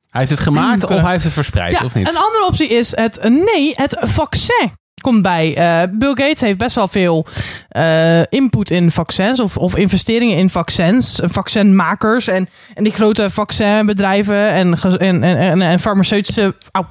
[0.10, 2.08] Hij heeft het gemaakt of hij heeft het verspreid, ja, of niet?
[2.10, 3.20] een andere optie is het...
[3.30, 4.72] Nee, het vaccin
[5.06, 5.56] komt bij.
[5.58, 7.26] Eh, Bill Gates heeft best wel veel
[7.70, 13.30] eh, input in vaccins of, of investeringen in vaccins, eh, vaccinmakers en, en die grote
[13.30, 16.86] vaccinbedrijven en, en, en, en, farmaceutische, au,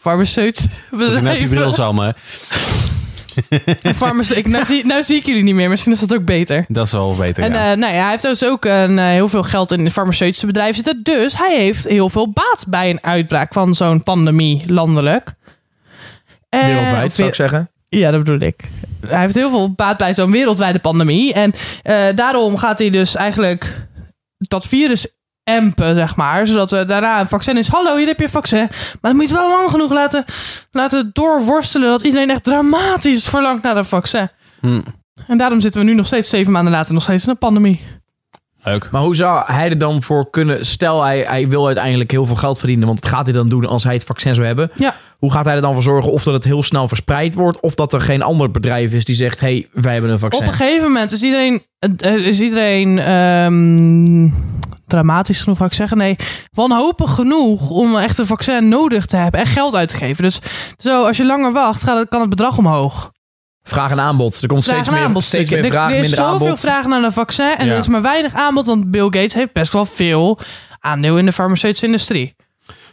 [0.00, 1.48] farmaceutische je nou op je bedrijven.
[1.48, 2.14] bril, Sanne.
[3.96, 6.64] Farmace- ik, nou, zie, nou zie ik jullie niet meer, misschien is dat ook beter.
[6.68, 7.74] Dat is wel beter, En ja.
[7.74, 11.00] nou ja, hij heeft dus ook een, heel veel geld in de farmaceutische bedrijven zitten.
[11.02, 15.34] Dus hij heeft heel veel baat bij een uitbraak van zo'n pandemie landelijk.
[16.60, 17.70] Eh, Wereldwijd, zou ik zeggen.
[17.88, 18.62] Ja, dat bedoel ik.
[19.06, 21.32] Hij heeft heel veel baat bij zo'n wereldwijde pandemie.
[21.32, 23.86] En eh, daarom gaat hij dus eigenlijk
[24.38, 25.06] dat virus
[25.44, 26.46] empen, zeg maar.
[26.46, 27.68] Zodat er daarna een vaccin is.
[27.68, 28.58] Hallo, hier heb je een vaccin.
[28.60, 30.24] Maar dan moet je het wel lang genoeg laten,
[30.70, 31.88] laten doorworstelen...
[31.90, 34.28] dat iedereen echt dramatisch verlangt naar een vaccin.
[34.60, 34.80] Hm,
[35.26, 37.80] En daarom zitten we nu nog steeds zeven maanden later nog steeds in een pandemie.
[38.62, 38.88] Leuk.
[38.90, 40.66] Maar hoe zou hij er dan voor kunnen...
[40.66, 42.86] Stel, hij, hij wil uiteindelijk heel veel geld verdienen.
[42.86, 44.70] Want dat gaat hij dan doen als hij het vaccin zou hebben.
[44.74, 44.94] Ja.
[45.18, 47.60] Hoe gaat hij er dan voor zorgen of dat het heel snel verspreid wordt...
[47.60, 49.40] of dat er geen ander bedrijf is die zegt...
[49.40, 50.46] hé, hey, wij hebben een vaccin.
[50.46, 51.62] Op een gegeven moment is iedereen,
[52.24, 54.28] is iedereen ehm,
[54.86, 55.96] dramatisch genoeg, zou ik zeggen.
[55.96, 56.16] Nee,
[56.50, 60.22] wanhopig genoeg om echt een vaccin nodig te hebben en geld uit te geven.
[60.22, 60.40] Dus
[60.76, 63.11] zo, als je langer wacht, gaat het, kan het bedrag omhoog.
[63.62, 64.42] Vraag en aanbod.
[64.42, 66.60] Er komt Vraag steeds meer, aanbod steeds meer vraag, er, er is minder zoveel aanbod.
[66.60, 67.72] vraag naar een vaccin en Ja.
[67.72, 68.66] er is maar weinig aanbod.
[68.66, 70.38] Want Bill Gates heeft best wel veel
[70.80, 72.34] aandeel in de farmaceutische industrie.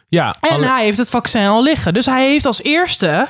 [0.08, 1.94] Ja, En alle- hij heeft het vaccin al liggen.
[1.94, 3.28] Dus hij heeft als eerste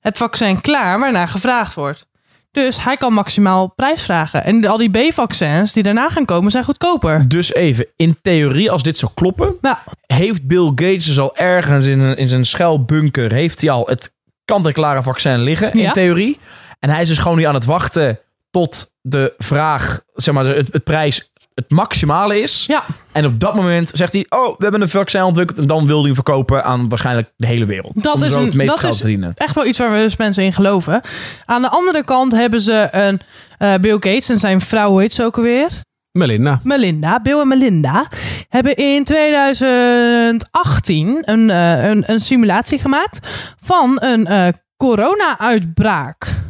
[0.00, 2.06] het vaccin klaar waarnaar gevraagd wordt.
[2.50, 4.44] Dus hij kan maximaal prijs vragen.
[4.44, 7.28] En al die B-vaccins die daarna gaan komen zijn goedkoper.
[7.28, 11.86] Dus even, in theorie, als dit zou kloppen, Nou, heeft Bill Gates dus al ergens
[11.86, 15.86] in, een, in zijn schuilbunker, heeft hij al het kant-en-klare vaccin liggen, Ja.
[15.86, 16.38] in theorie.
[16.82, 18.18] En hij is dus gewoon nu aan het wachten
[18.50, 22.64] tot de vraag, zeg maar, de- het, het prijs het maximale is.
[22.66, 22.82] ja.
[23.12, 25.58] En op dat moment zegt hij, oh, we hebben een vaccin ontwikkeld.
[25.58, 28.02] En dan wil hij hem verkopen aan waarschijnlijk de hele wereld.
[28.02, 29.32] Dat Om is een- het meeste dat geld is- te verdienen.
[29.36, 31.00] echt wel iets waar we dus mensen in geloven.
[31.44, 33.20] Aan de andere kant hebben ze een
[33.58, 35.68] eh, Bill Gates en zijn vrouw, hoe heet ze ook alweer?
[36.12, 36.60] Melinda.
[36.62, 38.08] Melinda, Bill en Melinda,
[38.48, 43.28] hebben in 2018 een, eh, een, een simulatie gemaakt
[43.62, 46.40] van een eh, corona-uitbraak.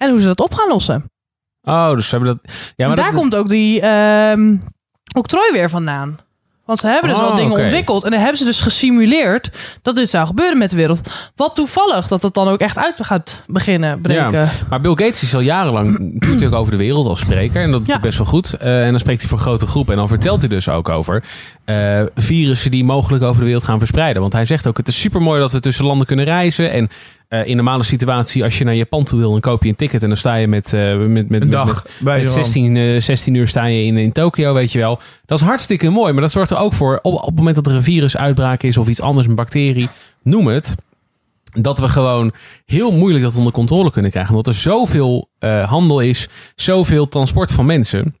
[0.00, 1.10] En hoe ze dat op gaan lossen.
[1.62, 2.52] Oh, dus ze hebben dat...
[2.76, 4.56] Ja, maar en daar dat, komt ook die ehm
[5.16, 6.18] octrooi weer vandaan.
[6.64, 7.60] Want ze hebben dus Oh, al dingen oké.
[7.62, 8.04] ontwikkeld.
[8.04, 9.50] En dan hebben ze dus gesimuleerd
[9.82, 11.00] dat dit zou gebeuren met de wereld.
[11.36, 14.30] Wat toevallig dat het dan ook echt uit gaat beginnen breken.
[14.32, 17.62] Ja, maar Bill Gates is al jarenlang natuurlijk over de wereld als spreker.
[17.62, 18.00] En dat doet Ja.
[18.00, 18.54] best wel goed.
[18.54, 19.92] Eh, en dan spreekt hij voor grote groepen.
[19.92, 21.22] En dan vertelt hij dus ook over
[21.64, 24.22] eh, virussen die mogelijk over de wereld gaan verspreiden.
[24.22, 26.72] Want hij zegt ook, het is super mooi dat we tussen landen kunnen reizen.
[26.72, 26.88] En
[27.30, 30.02] eh, in normale situatie, als je naar Japan toe wil, dan koop je een ticket.
[30.02, 32.76] En dan sta je met, eh, met, met, Een dag met, bij met zo'n- 16,
[32.76, 35.00] eh, 16 uur sta je in, in Tokio, weet je wel.
[35.26, 36.12] Dat is hartstikke mooi.
[36.12, 38.76] Maar dat zorgt er ook voor, op, op het moment dat er een virusuitbraak is
[38.76, 39.88] of iets anders, een bacterie,
[40.22, 40.74] noem het.
[41.52, 42.32] Dat we gewoon
[42.66, 44.30] heel moeilijk dat onder controle kunnen krijgen.
[44.34, 48.14] Omdat er zoveel eh, handel is, zoveel transport van mensen.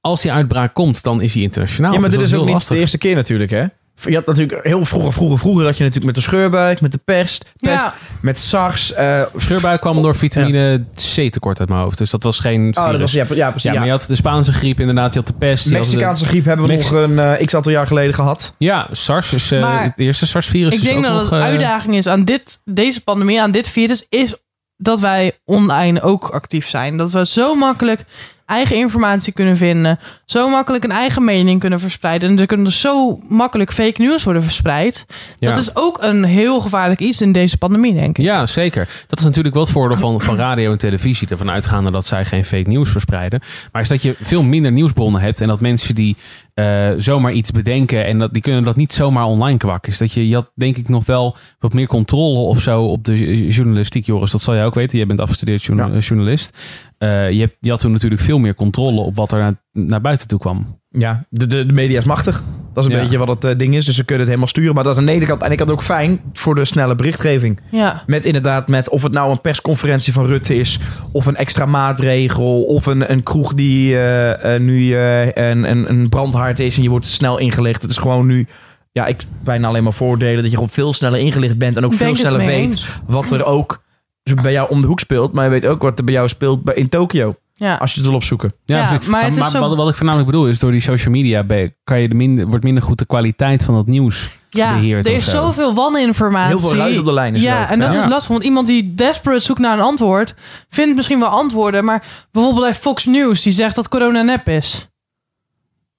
[0.00, 1.92] Als die uitbraak komt, dan is die internationaal.
[1.92, 3.64] Ja, maar Dus dit is ook niet de eerste keer natuurlijk, hè?
[4.04, 7.00] Je had natuurlijk heel vroeger, vroeger, vroeger had je natuurlijk met de scheurbuik, met de
[7.04, 7.94] pest, pest Ja.
[8.20, 8.92] met SARS.
[8.92, 11.98] eh Scheurbuik kwam door vitamine C tekort uit mijn hoofd.
[11.98, 13.62] Dus dat was geen oh, dat was, ja, ja, precies.
[13.62, 13.78] ja, ja.
[13.78, 15.12] maar je had de Spaanse griep inderdaad.
[15.14, 15.64] Je had de pest.
[15.68, 18.54] de- Mexicaanse griep hebben we Mex- nog een eh, x aantal jaar geleden gehad.
[18.58, 20.74] ja, SARS is eh, Maar het eerste SARS-virus.
[20.74, 24.06] Ik is denk ook dat eh, uitdaging is aan dit, deze pandemie, aan dit virus,
[24.08, 24.34] is
[24.76, 26.96] dat wij online ook actief zijn.
[26.96, 28.04] Dat we zo makkelijk
[28.46, 32.28] eigen informatie kunnen vinden, zo makkelijk een eigen mening kunnen verspreiden.
[32.30, 35.06] En er kunnen dus zo makkelijk fake news worden verspreid.
[35.38, 35.48] ja.
[35.50, 38.24] Dat is ook een heel gevaarlijk iets in deze pandemie, denk ik.
[38.24, 38.88] Ja, zeker.
[39.06, 41.28] Dat is natuurlijk wel het voordeel van, van radio en televisie.
[41.28, 43.40] Ervan uitgaande dat zij geen fake nieuws verspreiden.
[43.72, 45.40] Maar is dat je veel minder nieuwsbronnen hebt.
[45.40, 46.16] En dat mensen die
[46.54, 48.06] eh, zomaar iets bedenken.
[48.06, 49.92] En dat, die kunnen dat niet zomaar online kwakken.
[49.92, 53.04] Is dat je, je had denk ik nog wel wat meer controle of zo op
[53.04, 54.30] de journalistiek, Joris.
[54.30, 54.98] Dat zal jij ook weten.
[54.98, 55.98] Jij bent afgestudeerd Ja.
[55.98, 56.58] journalist.
[56.98, 60.00] Eh, je, hebt, je had toen natuurlijk veel meer controle op wat er naar, naar
[60.00, 60.80] buiten toe kwam.
[60.90, 62.42] Ja, de, de, de media is machtig.
[62.74, 63.02] Dat is een Ja.
[63.02, 63.84] beetje wat het eh, ding is.
[63.84, 64.74] Dus ze kunnen het helemaal sturen.
[64.74, 66.94] Maar dat is aan de ene kant, de ene kant ook fijn voor de snelle
[66.94, 67.60] berichtgeving.
[67.70, 68.02] Ja.
[68.06, 70.78] Met inderdaad, met of het nou een persconferentie van Rutte is,
[71.12, 76.08] of een extra maatregel, of een, een kroeg die eh, nu eh, een, een, een
[76.08, 77.82] brandhaard is en je wordt snel ingelicht.
[77.82, 78.46] Het is gewoon nu,
[78.92, 81.92] ja, ik bijna alleen maar voordelen dat je gewoon veel sneller ingelicht bent en ook
[81.92, 83.84] Ik veel sneller weet wat er ook
[84.34, 85.32] dus bij jou om de hoek speelt.
[85.32, 87.74] Maar je weet ook wat er bij jou speelt in Tokio, Ja.
[87.76, 88.54] als je het wil opzoeken.
[88.64, 91.44] Ja, maar het is zo- wat, wat ik voornamelijk bedoel is, door die social media
[91.84, 95.14] kan je de minder, wordt minder goed de kwaliteit van dat nieuws Ja, beheerd er
[95.14, 95.30] is zo.
[95.30, 96.48] zoveel waninformatie.
[96.58, 97.68] Heel veel ruis op de lijn is Ja, ook.
[97.68, 97.98] en dat Ja.
[98.02, 98.28] is lastig.
[98.28, 100.34] Want iemand die desperate zoekt naar een antwoord...
[100.68, 101.84] vindt misschien wel antwoorden.
[101.84, 103.42] Maar bijvoorbeeld bij Fox News...
[103.42, 104.88] die zegt dat corona nep is.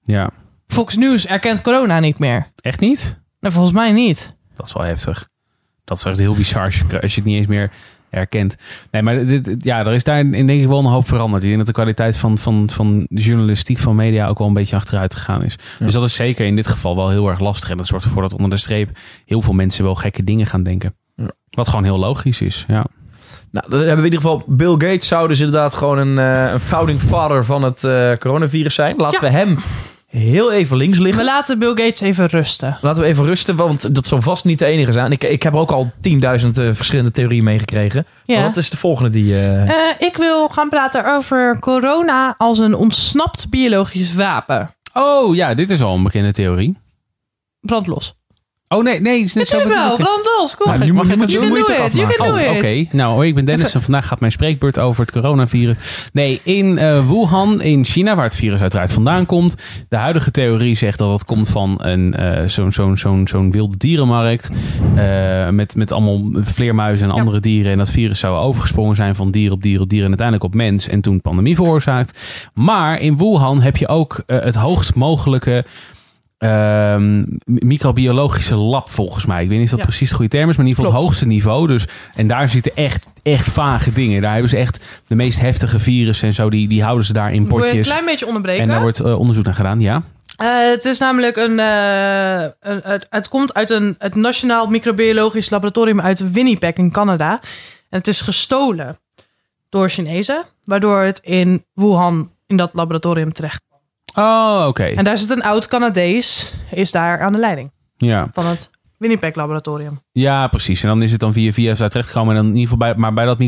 [0.02, 0.30] Ja,
[0.66, 2.46] Fox News erkent corona niet meer.
[2.60, 3.16] echt niet?
[3.40, 4.36] Nou, volgens mij niet.
[4.56, 5.28] Dat is wel heftig.
[5.84, 7.70] Dat is echt heel bizar als je, als je het niet eens meer
[8.10, 8.56] herkent.
[8.90, 11.42] Nee, maar dit, ja, er is daar in denk ik wel een hoop veranderd.
[11.42, 14.52] Ik denk dat de kwaliteit van, van, van de journalistiek van media ook wel een
[14.52, 15.56] beetje achteruit gegaan is.
[15.78, 17.70] Dus dat is zeker in dit geval wel heel erg lastig.
[17.70, 18.90] En dat zorgt ervoor dat onder de streep
[19.24, 20.94] heel veel mensen wel gekke dingen gaan denken.
[21.14, 21.30] Ja.
[21.50, 22.64] Wat gewoon heel logisch is.
[22.68, 22.86] Ja.
[23.50, 26.52] Nou, dan hebben we in ieder geval Bill Gates zou dus inderdaad gewoon een, eh,
[26.52, 28.96] een founding father van het eh, coronavirus zijn.
[28.96, 29.32] Laten Ja.
[29.32, 29.58] we hem
[30.08, 31.24] heel even links liggen.
[31.24, 32.78] We laten Bill Gates even rusten.
[32.80, 35.12] Laten we even rusten, want dat zal vast niet de enige zijn.
[35.12, 36.40] Ik, ik heb ook al 10.000 eh,
[36.72, 38.06] verschillende theorieën meegekregen.
[38.24, 38.34] Ja.
[38.36, 39.34] Maar wat is de volgende die...
[39.34, 44.70] eh, Eh, ik wil gaan praten over corona als een ontsnapt biologisch wapen.
[44.92, 46.76] Oh ja, dit is al een bekende theorie.
[47.60, 48.14] Brand los.
[48.70, 49.16] Oh nee, nee.
[49.18, 49.96] Het is net zo bedoeld.
[49.96, 50.56] brand los.
[50.56, 50.78] Kom.
[50.78, 51.94] Nu ik- mag ik het moet you je can de do moeite it.
[51.94, 52.34] You afmaken.
[52.34, 52.96] can do Oh, oké.
[52.96, 55.76] Nou, hoi, ik ben Dennis en vandaag gaat mijn spreekbeurt over het coronavirus.
[56.12, 59.54] Nee, in eh, Wuhan in China, waar het virus uiteraard vandaan komt.
[59.88, 63.76] De huidige theorie zegt dat het komt van een, eh, zo'n zo'n zo'n zo'n wilde
[63.76, 64.50] dierenmarkt.
[64.96, 67.20] eh, met, met allemaal vleermuizen en Ja.
[67.20, 67.72] andere dieren.
[67.72, 70.54] En dat virus zou overgesprongen zijn van dier op dier op dier en uiteindelijk op
[70.54, 70.88] mens.
[70.88, 72.18] En toen pandemie veroorzaakt.
[72.54, 75.64] Maar in Wuhan heb je ook het hoogst mogelijke
[76.38, 79.42] ehm, microbiologische lab volgens mij.
[79.42, 79.84] Ik weet niet of dat Ja.
[79.86, 81.66] precies de goede term is, maar in ieder geval het hoogste niveau.
[81.66, 84.22] Dus, en daar zitten echt, echt vage dingen.
[84.22, 86.50] Daar hebben ze echt de meest heftige virussen en zo.
[86.50, 87.86] Die, die houden ze daar in je een potjes.
[87.86, 88.62] klein beetje onderbreken?
[88.62, 90.02] En daar wordt eh, onderzoek naar gedaan, ja.
[90.36, 95.50] Eh, het is namelijk een, eh, een- het, het komt uit een, het Nationaal Microbiologisch
[95.50, 97.30] Laboratorium uit Winnipeg in Canada.
[97.90, 98.98] En het is gestolen
[99.68, 103.62] door Chinezen, waardoor het in Wuhan in dat laboratorium terecht.
[104.18, 104.84] Oh, oké.
[104.84, 108.28] En daar zit een oud Canadees, is daar aan de leiding Ja.
[108.32, 110.00] van het Winnipeg Laboratorium.
[110.12, 110.82] ja, precies.
[110.82, 112.36] En dan is het dan via via daar terechtgekomen.
[112.36, 113.38] En dan in ieder geval bij, maar bij dat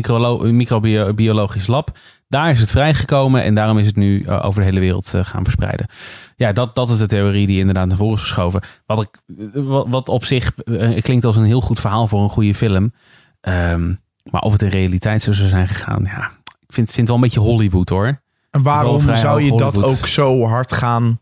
[0.51, 3.43] microbiologisch lab, daar is het vrijgekomen.
[3.43, 5.87] En daarom is het nu eh, over de hele wereld eh, gaan verspreiden.
[6.35, 8.61] Ja, dat, dat is de theorie die inderdaad naar voren is geschoven.
[8.85, 10.53] Wat, ik, eh, wat, wat op zich
[11.01, 12.93] klinkt als een heel goed verhaal voor een goede film.
[13.41, 13.93] Ehm,
[14.31, 16.31] maar of het in realiteit zo zou zijn gegaan, ja.
[16.67, 18.20] Ik vind, vind het wel een beetje Hollywood hoor.
[18.51, 21.19] En waarom zou je dat ook zo hard gaan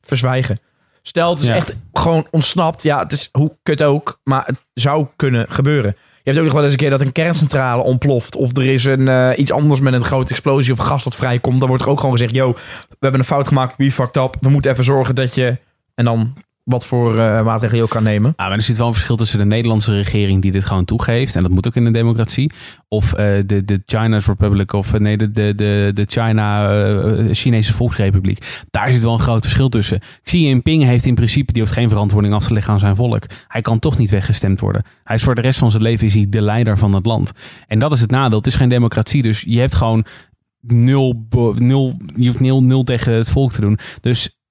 [0.00, 0.58] verzwijgen?
[1.02, 1.54] Stel, het is Ja.
[1.54, 2.82] echt gewoon ontsnapt.
[2.82, 4.20] Ja, het is hoe kut ook.
[4.24, 5.96] Maar het zou kunnen gebeuren.
[5.96, 8.36] Je hebt ook nog wel eens een keer dat een kerncentrale ontploft.
[8.36, 11.58] Of er is een, eh, iets anders met een grote explosie of gas dat vrijkomt.
[11.58, 12.52] Dan wordt er ook gewoon gezegd, yo,
[12.88, 13.74] we hebben een fout gemaakt.
[13.76, 14.36] We fucked up.
[14.40, 15.58] We moeten even zorgen dat je...
[15.94, 18.32] En dan wat voor eh, maatregelen je ook kan nemen.
[18.36, 21.34] Ah, maar er zit wel een verschil tussen de Nederlandse regering die dit gewoon toegeeft.
[21.34, 22.52] En dat moet ook in een democratie.
[22.88, 24.72] Of eh, de, de China's Republic.
[24.72, 26.70] Of eh, nee, de, de, de, China,
[27.32, 28.64] Chinese Volksrepubliek.
[28.70, 30.00] Daar zit wel een groot verschil tussen.
[30.22, 33.24] Xi Jinping heeft in principe, die hoeft geen verantwoording af te leggen aan zijn volk.
[33.48, 34.84] Hij kan toch niet weggestemd worden.
[35.04, 37.32] Hij is voor de rest van zijn leven is hij de leider van het land.
[37.66, 38.38] En dat is het nadeel.
[38.38, 39.22] Het is geen democratie.
[39.22, 40.04] Dus je hebt gewoon
[40.60, 43.78] nul, nul, je hoeft nul, nul tegen het volk te doen.
[44.00, 44.41] Dus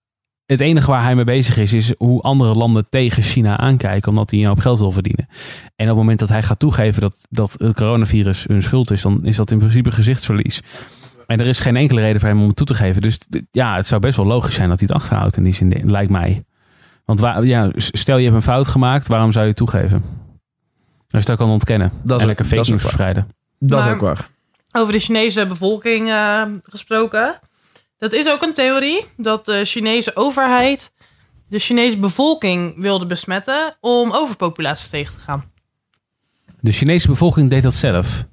[0.51, 4.31] het enige waar hij mee bezig is, is hoe andere landen tegen China aankijken, omdat
[4.31, 5.27] hij een hoop geld wil verdienen.
[5.75, 9.01] En op het moment dat hij gaat toegeven dat, dat het coronavirus hun schuld is,
[9.01, 10.61] dan is dat in principe gezichtsverlies.
[11.27, 13.01] En er is geen enkele reden voor hem om het toe te geven.
[13.01, 13.19] Dus
[13.51, 16.11] ja, het zou best wel logisch zijn dat hij het achterhoudt in die zin, lijkt
[16.11, 16.43] mij.
[17.05, 19.97] Want waar, ja, stel je hebt een fout gemaakt, waarom zou je het toegeven?
[20.01, 20.03] Als
[21.09, 21.89] je het ook kan ontkennen.
[21.89, 23.27] Dat is en ook- lekker dat fake is news verspreiden.
[23.59, 24.29] Dat is ook waar.
[24.71, 27.39] Over de Chinese bevolking eh, gesproken.
[28.01, 30.93] Dat is ook een theorie dat de Chinese overheid
[31.49, 35.51] de Chinese bevolking wilde besmetten om overpopulatie tegen te gaan.
[36.59, 38.25] De Chinese bevolking deed dat zelf.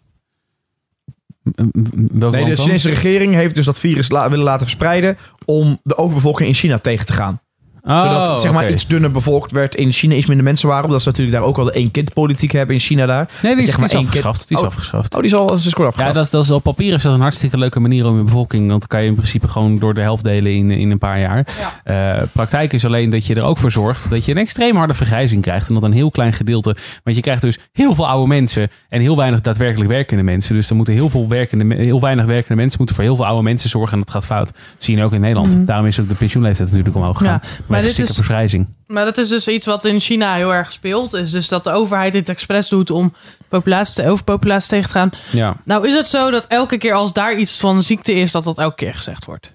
[1.42, 2.64] Welk Nee, land de dan?
[2.64, 5.18] Chinese regering heeft dus dat virus la- willen laten verspreiden...
[5.44, 7.40] om de overbevolking in China tegen te gaan.
[7.88, 10.84] Zodat het zeg maar Oh, iets dunner bevolkt werd in China, iets minder mensen waren.
[10.84, 13.28] Omdat ze natuurlijk daar ook wel de één-kind-politiek hebben in China daar.
[13.42, 14.48] Nee, die is, zeg die is één afgeschaft.
[14.48, 14.68] Die is Oh.
[14.68, 15.14] afgeschaft.
[15.14, 16.06] Oh, die is al is afgegaan.
[16.06, 18.22] Ja, dat is, dat is op papier is dat een hartstikke leuke manier om je
[18.24, 18.68] bevolking.
[18.68, 21.20] Want dan kan je in principe gewoon door de helft delen in, in een paar
[21.20, 21.46] jaar.
[21.84, 24.94] Eh, praktijk is alleen dat je er ook voor zorgt dat je een extreem harde
[24.94, 25.68] vergrijzing krijgt.
[25.68, 26.76] En dat een heel klein gedeelte.
[27.04, 30.54] Want je krijgt dus heel veel oude mensen en heel weinig daadwerkelijk werkende mensen.
[30.54, 33.42] Dus er moeten heel, veel werkende, heel weinig werkende mensen moeten voor heel veel oude
[33.42, 33.92] mensen zorgen.
[33.92, 34.46] En dat gaat fout.
[34.46, 35.66] Dat zie je ook in Nederland.
[35.66, 37.40] Daarom is ook de pensioenleeftijd natuurlijk omhoog gegaan.
[37.42, 37.48] Ja,
[37.78, 38.66] maar maar dit dit is- vergrijzing.
[38.86, 41.12] Maar dat is dus iets wat in China heel erg speelt.
[41.12, 43.12] Is dus dat de overheid dit expres doet om
[43.48, 45.10] populatie, de overpopulatie tegen te gaan.
[45.32, 45.56] Ja.
[45.64, 48.58] Nou is het zo dat elke keer als daar iets van ziekte is, dat dat
[48.58, 49.52] elke keer gezegd wordt.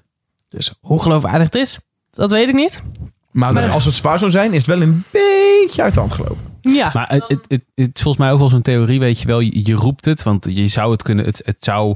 [0.50, 1.80] Dus hoe geloofwaardig het is,
[2.12, 2.84] dat weet ik niet.
[3.32, 6.52] maar als het zwaar zou zijn, is het wel een beetje uit de hand gelopen.
[6.62, 9.28] Ja, Maar het, het, het, het is volgens mij ook wel zo'n theorie, weet je
[9.28, 9.40] wel.
[9.40, 11.26] Je, je roept het, want je zou het kunnen.
[11.26, 11.96] Het, het zou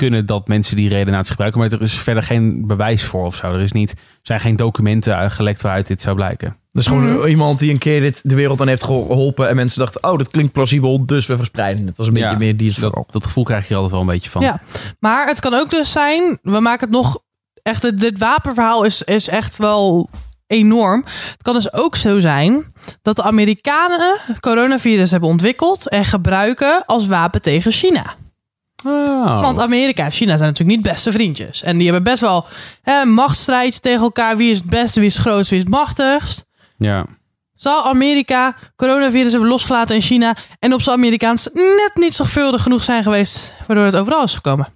[0.00, 3.46] kunnen dat mensen die redenatie gebruiken, maar er is verder geen bewijs voor of zo.
[3.46, 6.56] Er is niet, zijn geen documenten gelekt waaruit dit zou blijken.
[6.72, 7.26] Dat is gewoon Mhm.
[7.26, 9.48] iemand die een keer dit de wereld aan heeft geholpen.
[9.48, 11.96] En mensen dachten, oh, dat klinkt plausibel, dus we verspreiden het.
[11.96, 14.00] Dat is een beetje Ja, meer die is Dat, dat gevoel krijg je altijd wel
[14.00, 14.42] een beetje van.
[14.42, 14.60] Ja.
[15.00, 17.18] maar het kan ook dus zijn, we maken het nog
[17.62, 20.08] echt, dit, dit wapenverhaal is, is echt wel
[20.46, 21.04] enorm.
[21.04, 27.06] Het kan dus ook zo zijn dat de Amerikanen coronavirus hebben ontwikkeld en gebruiken als
[27.06, 28.04] wapen tegen China.
[28.84, 29.40] Oh.
[29.40, 31.62] Want Amerika en China zijn natuurlijk niet beste vriendjes.
[31.62, 32.46] En die hebben best wel
[32.82, 34.36] hè, een machtsstrijdje tegen elkaar.
[34.36, 36.46] Wie is het beste, wie is het grootste, wie is het machtigst.
[36.78, 37.06] ja.
[37.54, 40.36] Zal Amerika coronavirus hebben losgelaten in China...
[40.58, 43.54] en op zijn Amerikaans net niet zorgvuldig genoeg zijn geweest...
[43.66, 44.68] waardoor het overal is gekomen?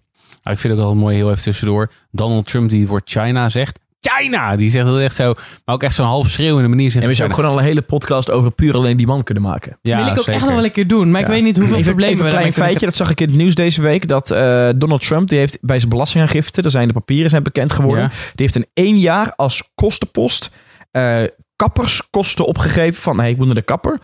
[0.43, 1.91] Nou, ik vind het ook wel mooi, heel even tussendoor.
[2.11, 3.79] Donald Trump die het woord China zegt.
[4.11, 4.57] China!
[4.57, 6.91] Die zegt het echt zo, maar ook echt zo'n half schreeuwende manier.
[6.91, 9.23] Zegt En we zouden ook gewoon al een hele podcast over puur alleen die man
[9.23, 9.79] kunnen maken.
[9.83, 10.33] ja, wil ik ook zeker.
[10.33, 11.11] echt nog wel een keer doen.
[11.11, 13.29] Maar ik weet niet hoeveel Even, problemen even een klein feitje, dat zag ik in
[13.29, 14.09] het nieuws deze week.
[14.09, 17.73] Dat eh, Donald Trump, die heeft bij zijn belastingaangifte, daar zijn de papieren zijn bekend
[17.73, 18.03] geworden.
[18.03, 18.09] Ja.
[18.09, 20.51] Die heeft in één jaar als kostenpost
[20.91, 21.23] eh,
[21.57, 23.03] kapperskosten opgegeven.
[23.03, 23.99] Van, hey, ik moet naar de kapper.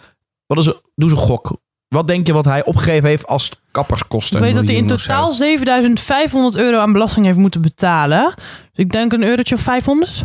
[0.47, 1.57] Wat is doe een gok.
[1.89, 4.37] Wat denk je wat hij opgegeven heeft als kapperskosten?
[4.37, 8.33] Ik weet dat hij in totaal 7500 euro aan belasting heeft moeten betalen.
[8.37, 10.25] Dus ik denk een eurotje of 500.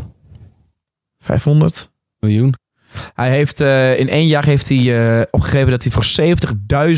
[1.19, 1.89] 500.
[2.19, 2.53] Miljoen.
[3.13, 6.05] Hij heeft eh, in één jaar heeft hij eh, opgegeven dat hij voor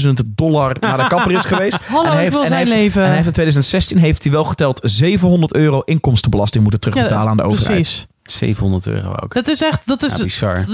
[0.07, 1.79] 70.000 dollar naar de kapper is geweest.
[1.87, 3.01] Hallo, En hij heeft- wil en hij zijn heeft- leven.
[3.01, 7.37] En hij heeft in 2016 heeft hij wel geteld 700 euro inkomstenbelasting moeten terugbetalen aan
[7.37, 7.71] de overheid.
[7.71, 8.05] Precies.
[8.23, 9.33] 700 euro ook.
[9.33, 10.17] Dat is echt, dat is...
[10.17, 10.65] Ja, bizar.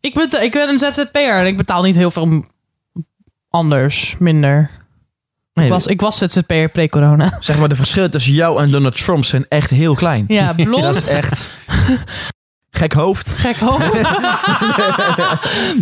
[0.00, 2.44] ik, ben, ik ben een ZZP'er en ik betaal niet heel veel
[3.50, 4.70] anders, minder.
[5.56, 7.36] Nee, Ik was, ik was ZZP'er pre-corona.
[7.40, 10.24] Zeg maar, de verschillen tussen jou en Donald Trump zijn echt heel klein.
[10.28, 11.50] Ja, blond, Dat is echt...
[12.70, 13.28] Gek hoofd.
[13.28, 13.92] gek hoofd.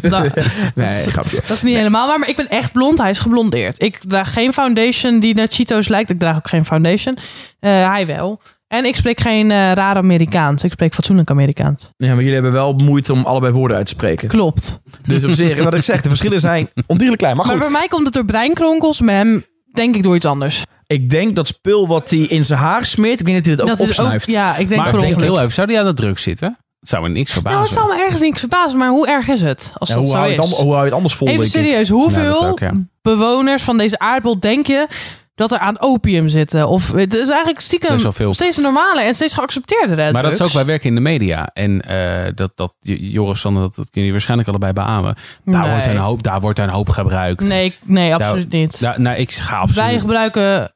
[0.02, 0.30] Nou,
[0.74, 1.36] Nee, grapje.
[1.36, 2.98] dat is niet helemaal waar, maar ik ben echt blond.
[2.98, 3.82] Hij is geblondeerd.
[3.82, 6.10] Ik draag geen foundation die naar Cheetos lijkt.
[6.10, 7.18] Ik draag ook geen foundation.
[7.60, 8.40] Eh, hij wel.
[8.68, 10.62] En ik spreek geen eh raar Amerikaans.
[10.64, 11.90] Ik spreek fatsoenlijk Amerikaans.
[11.96, 14.28] Ja, maar jullie hebben wel moeite om allebei woorden uit te spreken.
[14.28, 14.80] Klopt.
[15.06, 17.36] Dus op zich, wat ik zeg, de verschillen zijn ondierlijk klein.
[17.36, 19.00] Maar Maar goed, bij mij komt het door breinkronkels.
[19.00, 20.62] Bij hem denk ik door iets anders.
[20.86, 23.70] ik denk dat spul wat hij in zijn haar smeert, ik denk dat hij dat
[23.70, 24.26] ook hij het opsnuift.
[24.26, 26.56] ja, ik denk Maar ik denk heel even, zou die aan de druk zitten?
[26.80, 27.58] Het zou me niks verbazen.
[27.58, 30.04] Nou, het zal me ergens niks verbazen, maar hoe erg is het als Ja, dat
[30.04, 30.36] hoe, zo hou je is?
[30.38, 32.72] het allemaal- hoe hou je het anders vol, Even serieus, hoeveel dat ook, ja.
[33.02, 34.86] bewoners van deze aardbol denk je
[35.34, 36.68] dat er aan opium zitten?
[36.68, 38.34] Of het is eigenlijk stiekem veel.
[38.34, 41.50] steeds normale en steeds geaccepteerde Maar dat is ook, wij werken in de media.
[41.52, 45.14] En eh, dat, dat, Joris, Sander, dat, dat kunnen jullie waarschijnlijk allebei beamen.
[45.44, 45.70] Daar, Nee.
[45.70, 47.48] wordt een hoop, daar wordt een hoop gebruikt.
[47.48, 48.80] Nee, nee, absoluut niet.
[48.80, 49.84] Daar, nou, ik ga absoluut...
[49.88, 50.74] Wij gebruiken...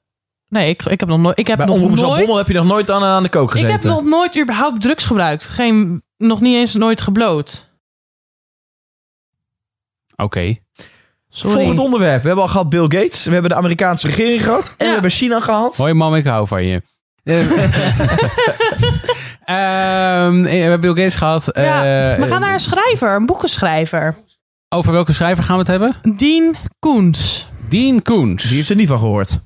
[0.49, 1.39] Nee, ik, ik heb nog nooit...
[1.39, 1.99] Ik heb Bij nog nooit...
[1.99, 3.73] Zaltbommel heb je nog nooit aan, aan de kook ik gezeten.
[3.73, 5.45] heb nog nooit überhaupt drugs gebruikt.
[5.45, 7.67] Geen, nog niet eens nooit gebloot.
[10.17, 10.57] Oké.
[11.31, 11.57] Sorry.
[11.57, 12.21] Volgend onderwerp.
[12.23, 13.25] We hebben al gehad Bill Gates.
[13.25, 14.65] We hebben de Amerikaanse regering gehad.
[14.69, 14.85] En Ja.
[14.87, 15.77] we hebben China gehad.
[15.77, 16.83] Hoi mam, ik hou van je.
[19.45, 21.51] Ehm, we hebben Bill Gates gehad.
[21.53, 21.77] Ja,
[22.13, 24.17] Eh, we gaan naar een schrijver, een boekenschrijver.
[24.69, 26.17] Over welke schrijver gaan we het hebben?
[26.17, 27.49] Dean Koens.
[27.69, 28.43] Dean Koens.
[28.45, 29.39] Die heeft er niet van gehoord.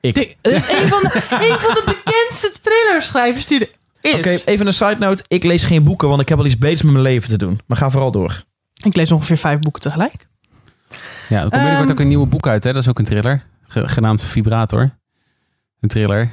[0.00, 3.68] Dat is een van, de, een van de bekendste thrillerschrijvers die er
[4.00, 4.18] is.
[4.18, 5.24] Oké, even een side note.
[5.28, 7.60] Ik lees geen boeken, want ik heb al iets beters met mijn leven te doen.
[7.66, 8.42] Maar ga vooral door.
[8.82, 10.28] Ik lees ongeveer vijf boeken tegelijk.
[11.28, 12.64] Ja, er komt binnenkort Ehm, ook een nieuwe boek uit.
[12.64, 12.72] Hè?
[12.72, 13.42] Dat is ook een thriller.
[13.68, 14.90] Ge- genaamd Vibrator.
[15.80, 16.30] Een thriller.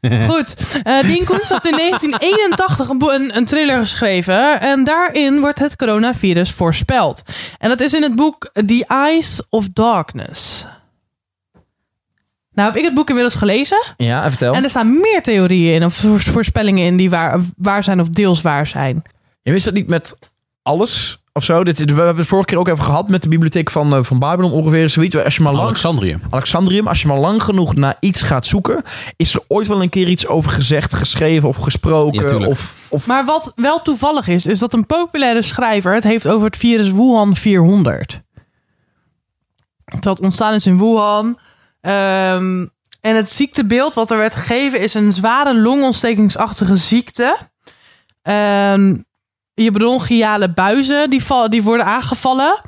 [0.28, 4.60] Goed, eh Dean Koens had in 1981 een, een, een thriller geschreven.
[4.60, 7.22] En daarin wordt het coronavirus voorspeld.
[7.58, 10.66] En dat is in het boek The Eyes of Darkness.
[12.52, 13.82] Nou heb ik het boek inmiddels gelezen.
[13.96, 14.54] Ja, vertel.
[14.54, 18.08] En er staan meer theorieën in, of voor- voorspellingen in die waar, waar zijn of
[18.08, 19.02] deels waar zijn.
[19.42, 20.18] Je wist dat niet met
[20.62, 21.64] alles of zo.
[21.64, 24.18] Dit, we hebben het vorige keer ook even gehad met de bibliotheek van, eh, van
[24.18, 24.88] Babylon ongeveer.
[24.88, 25.16] Zoiets.
[25.16, 26.18] Als je maar lang, Alexandrië.
[26.30, 28.82] Alexandrium, als je maar lang genoeg naar iets gaat zoeken,
[29.16, 32.46] is er ooit wel een keer iets over gezegd, geschreven of gesproken.
[32.46, 36.46] of, of Maar wat wel toevallig is, is dat een populaire schrijver het heeft over
[36.46, 38.22] het virus Wuhan 400.
[40.00, 41.38] Dat ontstaan is in Wuhan.
[41.80, 42.66] Ehm,
[43.00, 47.36] en het ziektebeeld wat er werd gegeven is een zware longontstekingsachtige ziekte.
[48.22, 48.94] Ehm,
[49.54, 52.60] je bronchiale buizen die, die worden aangevallen.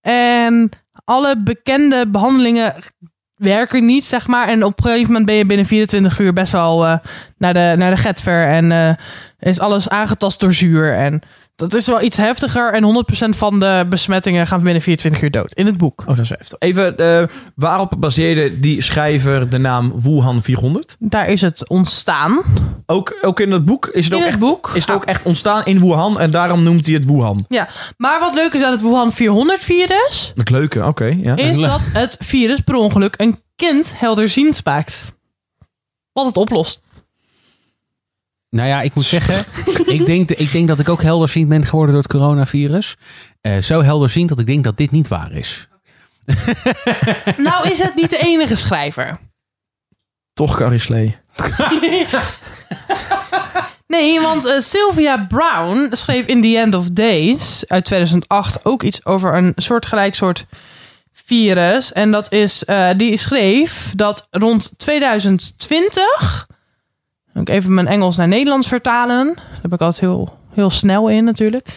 [0.00, 0.70] En
[1.04, 2.74] alle bekende behandelingen
[3.34, 4.48] werken niet, zeg maar.
[4.48, 6.98] En op een gegeven moment ben je binnen 24 uur best wel eh,
[7.38, 8.46] naar, de, naar de getver.
[8.46, 8.94] En eh,
[9.38, 10.94] is alles aangetast door zuur.
[10.94, 11.22] En
[11.56, 12.72] dat is wel iets heftiger.
[12.72, 15.52] En 100% van de besmettingen gaan binnen 24 uur dood.
[15.54, 16.00] In het boek.
[16.00, 16.58] Oh, dat is heftig.
[16.58, 20.96] Even, eh, waarop baseerde die schrijver de naam Wuhan 400?
[20.98, 22.42] Daar is het ontstaan.
[22.86, 23.86] Ook, ook in het boek?
[23.86, 24.70] Is het, In ook, het echt, boek.
[24.74, 27.44] is het ook echt ontstaan in Wuhan en daarom noemt hij het Wuhan?
[27.48, 30.32] Ja, maar wat leuk is aan het Wuhan 400 virus...
[30.36, 31.16] Het leuke, oké.
[31.22, 31.36] ja.
[31.36, 35.02] is dat het virus per ongeluk een kind helderziend maakt.
[36.12, 36.82] Wat het oplost.
[38.54, 39.44] Nou ja, ik moet zeggen,
[39.86, 42.96] ik denk, ik denk dat ik ook helderziend ben geworden door het coronavirus.
[43.40, 45.68] Eh, zo helderziend dat ik denk dat dit niet waar is.
[47.36, 49.18] Nou is het niet de enige schrijver.
[50.32, 51.16] Toch Carrie Slee.
[53.86, 59.04] Nee, want eh, Sylvia Brown schreef in The End of Days uit 2008 ook iets
[59.04, 60.46] over een soortgelijk soort
[61.12, 61.92] virus.
[61.92, 66.53] En dat is, eh, die schreef dat rond 2020, moet
[67.42, 69.26] ik even mijn Engels naar Nederlands vertalen.
[69.34, 71.68] Daar heb ik altijd heel, heel snel in natuurlijk.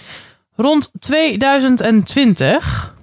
[0.56, 2.96] Rond 2020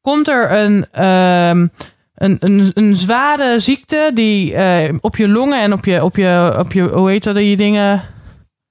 [0.00, 1.66] komt er een, ehm,
[2.14, 6.54] een, een, een zware ziekte die eh, op je longen en op je, op je,
[6.58, 8.02] op je hoe heet dat, die dingen,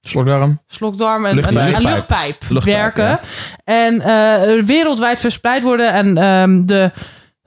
[0.00, 0.60] Slokdarm.
[0.66, 1.66] slokdarm en Luchtpijp.
[1.68, 2.42] en- en Luchtpijp.
[2.48, 3.04] werken.
[3.04, 3.20] ja.
[3.64, 6.90] En eh, wereldwijd verspreid worden en ehm, de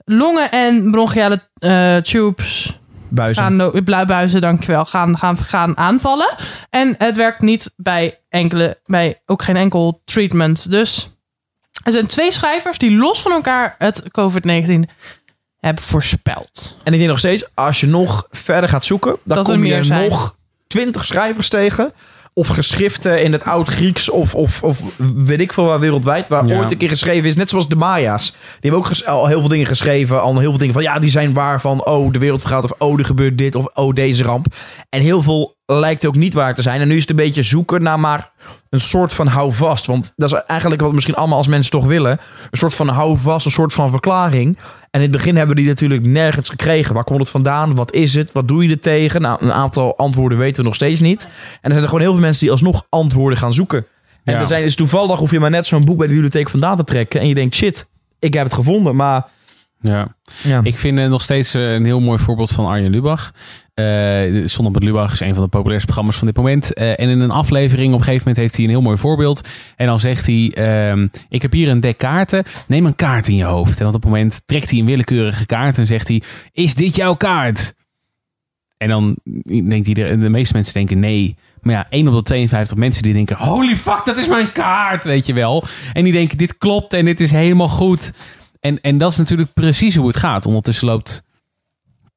[0.06, 2.79] longen en bronchiale eh, tubes
[3.10, 3.44] Buizen.
[3.44, 6.36] gaan, buizen, dankjewel, gaan, gaan, gaan aanvallen.
[6.70, 10.72] En het werkt niet bij enkele, bij ook geen enkel treatment.
[10.72, 11.10] Dus
[11.84, 14.90] er zijn twee schrijvers die los van elkaar het COVID-19
[15.60, 16.78] hebben voorspeld.
[16.84, 19.64] En ik denk nog steeds, als je nog verder gaat zoeken, dan Dat er kom
[19.64, 20.36] je meer nog
[20.68, 21.94] twintig schrijvers tegen.
[22.34, 26.30] Of geschriften in het oud-Grieks of, of, of weet ik veel waar wereldwijd.
[26.30, 26.58] Waar Ja.
[26.58, 27.36] ooit een keer geschreven is.
[27.36, 28.32] Net zoals de Maya's.
[28.60, 30.22] Die hebben ook al heel veel dingen geschreven.
[30.22, 31.86] Al heel veel dingen van ja, die zijn waar van.
[31.86, 32.64] Oh, de wereld vergaat.
[32.64, 33.56] Of oh, er gebeurt dit.
[33.56, 34.46] Of oh, deze ramp.
[34.90, 36.82] En heel veel lijkt ook niet waar te zijn.
[36.82, 38.32] En nu is het een beetje zoeken naar maar
[38.70, 39.86] een soort van houvast.
[39.86, 42.12] Want dat is eigenlijk wat we misschien allemaal als mensen toch willen.
[42.12, 44.58] Een soort van houvast, een soort van verklaring.
[44.82, 46.94] En in het begin hebben we die natuurlijk nergens gekregen.
[46.94, 47.76] Waar komt het vandaan?
[47.76, 48.32] Wat is het?
[48.32, 49.22] Wat doe je er tegen?
[49.22, 51.24] Nou, een aantal antwoorden weten we nog steeds niet.
[51.24, 53.86] En er zijn er gewoon heel veel mensen die alsnog antwoorden gaan zoeken.
[54.24, 54.40] En Ja.
[54.40, 56.84] er zijn dus toevallig, hoef je maar net zo'n boek bij de bibliotheek vandaan te
[56.84, 57.20] trekken.
[57.22, 57.88] En je denkt, shit,
[58.20, 58.96] ik heb het gevonden.
[58.96, 59.26] Maar
[59.80, 60.16] Ja.
[60.44, 63.32] ja, Ik vind eh, nog steeds eh, een heel mooi voorbeeld van Arjen Lubach.
[63.74, 63.86] Eh
[64.46, 66.74] Zondag met Lubach is een van de populairste programma's van dit moment.
[66.74, 69.48] En in een aflevering op een gegeven moment heeft hij een heel mooi voorbeeld.
[69.76, 72.44] En dan zegt hij, ehm, ik heb hier een dek kaarten.
[72.68, 73.80] Neem een kaart in je hoofd.
[73.80, 76.22] En op dat moment trekt hij een willekeurige kaart en zegt hij,
[76.52, 77.74] is dit jouw kaart?
[78.78, 79.18] En dan
[79.70, 81.36] denkt iedereen, de meeste mensen denken nee.
[81.62, 85.04] Maar ja, 1 op de 52 mensen die denken, holy fuck, dat is mijn kaart,
[85.04, 85.64] weet je wel.
[85.94, 88.14] En die denken, dit klopt en dit is helemaal goed.
[88.60, 90.46] En, en dat is natuurlijk precies hoe het gaat.
[90.46, 91.28] Ondertussen loopt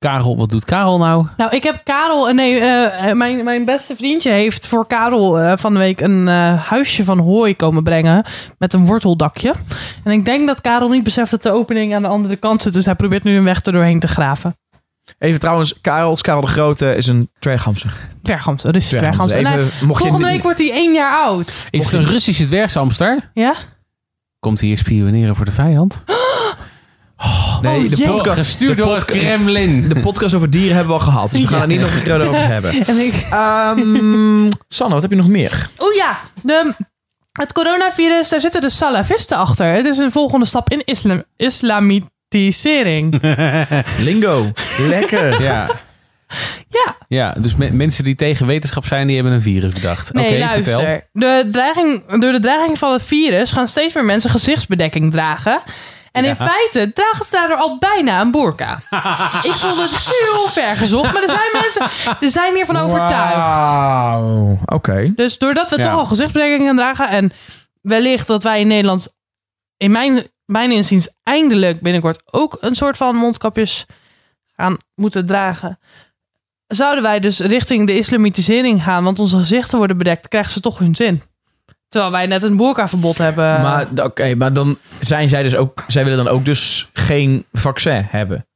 [0.03, 1.27] Karel, wat doet Karel nou?
[1.37, 5.53] Nou, ik heb Karel, eh, nee, eh, mijn, mijn beste vriendje heeft voor Karel eh,
[5.57, 8.25] van de week een eh, huisje van hooi komen brengen
[8.59, 9.55] met een worteldakje.
[10.05, 12.73] En ik denk dat Karel niet beseft dat de opening aan de andere kant zit,
[12.73, 14.57] dus hij probeert nu een weg er doorheen te graven.
[15.19, 17.93] even trouwens, Karel, Karel de Grote is een dwerghamster.
[18.23, 19.41] Dwerghamster, dus dwerghamster.
[19.41, 21.67] Je volgende week wordt hij één jaar oud.
[21.71, 23.31] Is het een Russische dwergsamster?
[23.35, 23.55] Ja?
[24.39, 26.05] Komt hij hier spioneren voor de vijand?
[27.63, 28.07] Nee, Oh, de jee.
[28.09, 29.89] podcast, Gestuurd de door het Kremlin.
[29.89, 32.03] De podcast over dieren hebben we al gehad, dus we gaan het niet nog een
[32.03, 32.71] keer over hebben.
[32.87, 35.69] En ik, Ehm Sanne, wat heb je nog meer?
[35.79, 36.75] oh ja, de,
[37.33, 39.67] het coronavirus, daar zitten de salafisten achter.
[39.67, 43.21] Het is een volgende stap in islam, islamitisering.
[43.99, 44.53] Lingo.
[44.79, 45.43] Lekker.
[45.43, 45.67] Ja.
[46.69, 50.13] ja, ja, dus me- mensen die tegen wetenschap zijn, die hebben een virus bedacht.
[50.13, 50.73] Nee, Oké, luister.
[50.73, 51.01] vertel.
[51.13, 55.63] De dreiging, door de dreiging van het virus gaan steeds meer mensen gezichtsbedekking dragen.
[56.13, 58.73] En in feite dragen ze daardoor al bijna een burka.
[59.51, 59.91] Ik vond het
[60.21, 63.37] heel ver gezocht, maar er zijn mensen die zijn hiervan overtuigd.
[64.65, 65.13] Oké.
[65.17, 65.91] Dus doordat we Ja.
[65.91, 67.33] toch al gezichtsbedekking gaan dragen en
[67.81, 69.17] wellicht dat wij in Nederland
[69.77, 73.87] in mijn, mijn inziens eindelijk binnenkort ook een soort van mondkapjes
[74.57, 75.79] gaan moeten dragen.
[76.67, 80.79] Zouden wij dus richting de islamitisering gaan, want onze gezichten worden bedekt, krijgen ze toch
[80.79, 81.23] hun zin.
[81.93, 83.61] Terwijl wij net een boerkaverbod hebben.
[83.61, 85.85] Maar, oké, maar dan zijn zij dus ook...
[85.87, 88.47] Zij willen dan ook dus geen vaccin hebben.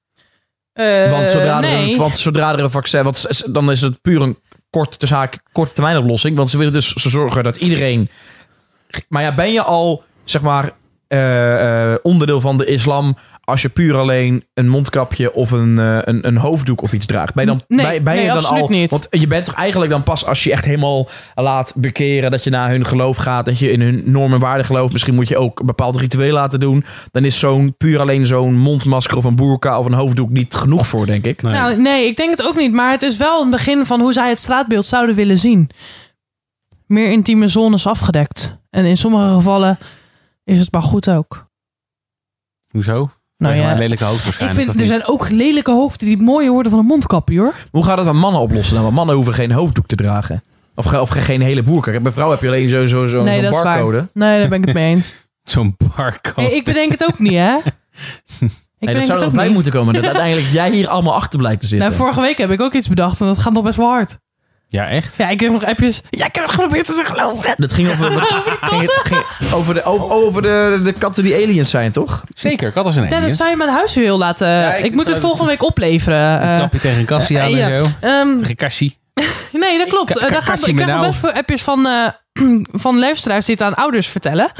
[0.72, 3.02] Eh, Want zodra, er, een, want zodra er een vaccin...
[3.02, 4.38] Want dan is het puur een
[4.70, 6.36] korte, tussen haak- korte termijn oplossing.
[6.36, 8.08] Want ze willen dus zo zorgen dat iedereen...
[9.08, 10.72] Maar ja, ben je al, zeg maar,
[11.08, 13.16] eh, eh, onderdeel van de islam...
[13.46, 17.34] als je puur alleen een mondkapje of een, eh, een, een hoofddoek of iets draagt?
[17.34, 18.68] Ben je dan, Nee, ben, ben je dan absoluut al...
[18.68, 18.90] niet.
[18.90, 22.30] Want je bent toch eigenlijk dan pas als je echt helemaal laat bekeren...
[22.30, 24.92] dat je naar hun geloof gaat, dat je in hun normen en waarden gelooft.
[24.92, 26.84] Misschien moet je ook een bepaald ritueel laten doen.
[27.12, 30.86] Dan is zo'n puur alleen zo'n mondmasker of een boerka of een hoofddoek niet genoeg
[30.86, 31.42] voor, denk ik.
[31.42, 31.52] Nee.
[31.52, 32.72] Nou, nee, ik denk het ook niet.
[32.72, 35.70] Maar het is wel een begin van hoe zij het straatbeeld zouden willen zien.
[36.86, 38.58] Meer intieme zones afgedekt.
[38.70, 39.78] En in sommige gevallen
[40.44, 41.46] is het maar goed ook.
[42.70, 43.10] Hoezo?
[43.38, 44.60] Nou Nou, ja, een lelijke hoofd ik waarschijnlijk.
[44.60, 44.90] vind, of er niet?
[44.90, 47.54] zijn ook lelijke hoofden die mooier worden van een mondkapje, hoor.
[47.70, 48.82] Hoe gaat het met mannen oplossen dan?
[48.82, 50.42] Want mannen hoeven geen hoofddoek te dragen.
[50.74, 52.00] Of, of geen hele boerka.
[52.00, 53.96] Bij vrouw heb je alleen zo, zo, zo, nee, zo'n dat is barcode.
[53.96, 54.08] waar.
[54.12, 55.14] Nee, daar ben ik het mee eens.
[55.44, 56.46] Zo'n barcode.
[56.46, 57.56] Nee, ik bedenk het ook niet, hè?
[58.78, 59.94] Ik Nee, dat zou er ook bij moeten komen.
[59.94, 61.86] Dat uiteindelijk jij hier allemaal achter blijkt te zitten.
[61.88, 64.18] Nou, vorige week heb ik ook iets bedacht en dat gaat nog best wel hard.
[64.76, 65.16] Ja, echt?
[65.16, 66.02] Ja, ik heb nog appjes.
[66.10, 67.54] Ja, ik heb geprobeerd te zeggen, geloof het.
[67.58, 68.10] Dat ging over,
[68.60, 72.22] ging, het- ging over, de, over, over de, de katten die aliens zijn, toch?
[72.34, 73.34] Zeker, kat als een Dennis, alien.
[73.36, 74.48] zou je mijn huiswiel laten...
[74.48, 76.42] Ja, ik, ik- moet het volgende week opleveren.
[76.42, 76.54] Een eh.
[76.54, 77.68] trapje tegen een kassie aan ja.
[77.70, 77.90] en zo.
[78.00, 78.98] Ehm, Tegen kassie.
[79.52, 80.18] nee, dat klopt.
[80.18, 81.06] Eh, daar gaat, ik krijg nog nou.
[81.06, 82.08] best veel appjes van, eh
[82.84, 84.50] van luisteraars die het aan ouders vertellen.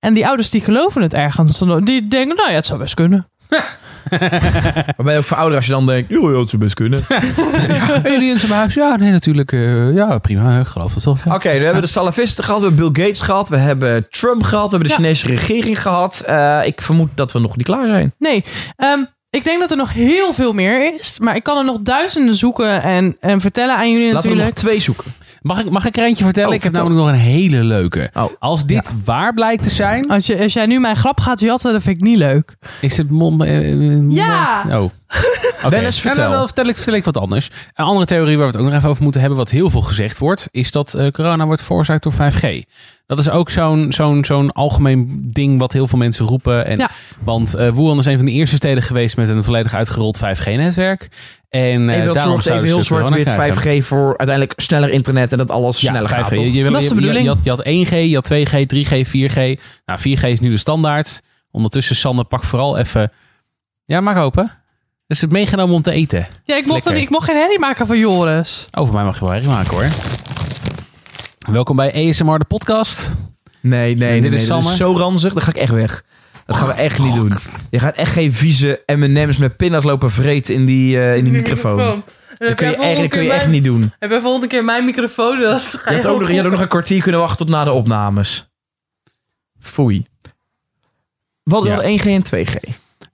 [0.00, 1.58] En die ouders die geloven het ergens.
[1.82, 3.28] Die denken, nou ja, het zou best kunnen.
[4.10, 6.08] Maar ben je ook voor ouder als je dan denkt...
[6.08, 7.00] joh, joh, het zou best kunnen.
[8.04, 8.74] Aliens in mijn huis?
[8.74, 9.52] Ja, nee, natuurlijk.
[9.52, 10.60] eh, ja, prima.
[10.60, 11.26] Ik geloof het toch.
[11.26, 14.64] Oké, we hebben de salafisten gehad, we hebben Bill Gates gehad, we hebben Trump gehad,
[14.70, 15.08] we hebben de Ja.
[15.08, 16.20] Chinese regering gehad.
[16.26, 18.14] Eh, ik vermoed dat we nog niet klaar zijn.
[18.18, 18.44] Nee,
[18.76, 21.18] ehm, ik denk dat er nog heel veel meer is.
[21.18, 24.42] Maar ik kan er nog duizenden zoeken en, en vertellen aan jullie Laten we er
[24.42, 24.56] nog natuurlijk.
[24.68, 25.12] twee zoeken.
[25.42, 26.48] Mag ik, mag ik er eentje vertellen?
[26.48, 26.90] Oh, ik heb vertel.
[26.90, 28.10] namelijk nog een hele leuke.
[28.14, 31.40] Oh, Als dit waar blijkt te zijn, Als, je, als jij nu mijn grap gaat
[31.40, 32.56] jatten, dat vind ik niet leuk.
[32.80, 33.42] is het mond...
[33.42, 34.64] eh, eh, Ja!
[34.70, 34.90] Oh.
[35.68, 36.28] Dennis, Nou, vertel.
[36.28, 37.50] Dan, dan vertel, ik, vertel ik wat anders.
[37.74, 39.82] Een andere theorie waar we het ook nog even over moeten hebben, wat heel veel
[39.82, 42.62] gezegd wordt, is dat eh, corona wordt veroorzaakt door 5G.
[43.06, 46.66] Dat is ook zo'n zo'n zo'n algemeen ding wat heel veel mensen roepen.
[46.66, 46.90] En, Ja.
[47.24, 51.08] Want eh Wuhan is een van de eerste steden geweest met een volledig uitgerold 5G-netwerk.
[51.48, 53.82] En eh, Even dat daarom zorgt even heel zwart-wit krijgen.
[53.82, 56.12] 5G voor uiteindelijk sneller internet en dat alles Ja, sneller 5G.
[56.12, 56.30] gaat.
[56.30, 57.22] Je, Dat is de bedoeling.
[57.24, 59.60] je had, je had 1G, je had 2G, 3G, 4G.
[59.86, 61.22] Nou, 4G is nu de standaard.
[61.50, 63.12] Ondertussen, Sander, pak vooral even...
[63.84, 64.52] Ja, maak open.
[65.06, 66.26] Dus het meegenomen om te eten.
[66.44, 68.68] Ja, ik mocht, ik mocht geen herrie maken van Joris.
[68.70, 69.88] Over mij mag je wel herrie maken hoor.
[71.52, 73.12] Welkom bij ASMR, de podcast.
[73.60, 74.20] Nee, nee, nee.
[74.20, 75.32] dit nee, is dat is zo ranzig.
[75.32, 76.04] Dan ga ik echt weg.
[76.48, 77.32] Dat gaan we echt niet doen.
[77.70, 81.32] Je gaat echt geen vieze M&M's met pinda's lopen vreten in die, eh, in die
[81.32, 82.02] microfoon.
[82.38, 83.92] Dat kun je, echt, dat kun je echt niet doen.
[83.98, 85.40] Heb je volgende keer mijn microfoon?
[85.40, 87.38] Dan ga Je je had ook nog, je had ook nog een kwartier kunnen wachten
[87.46, 88.50] tot na de opnames.
[89.60, 90.06] Foei.
[91.50, 91.76] Hadden Ja.
[91.76, 92.54] wel 1G en 2G.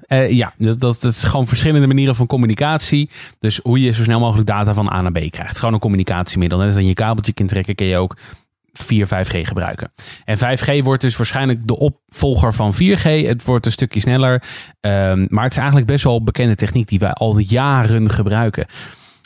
[0.06, 3.10] Eh, ja, dat, dat, dat is gewoon verschillende manieren van communicatie.
[3.38, 5.36] Dus hoe je zo snel mogelijk data van A naar B krijgt.
[5.36, 6.58] Het is gewoon een communicatiemiddel.
[6.58, 8.16] Net als dat je een kabeltje kunt trekken, kun je ook
[8.78, 9.92] 4, 5G gebruiken.
[10.24, 13.02] En 5G wordt dus waarschijnlijk de opvolger van 4G.
[13.26, 14.42] Het wordt een stukje sneller.
[14.80, 18.66] Ehm, maar het is eigenlijk best wel bekende techniek die wij al jaren gebruiken.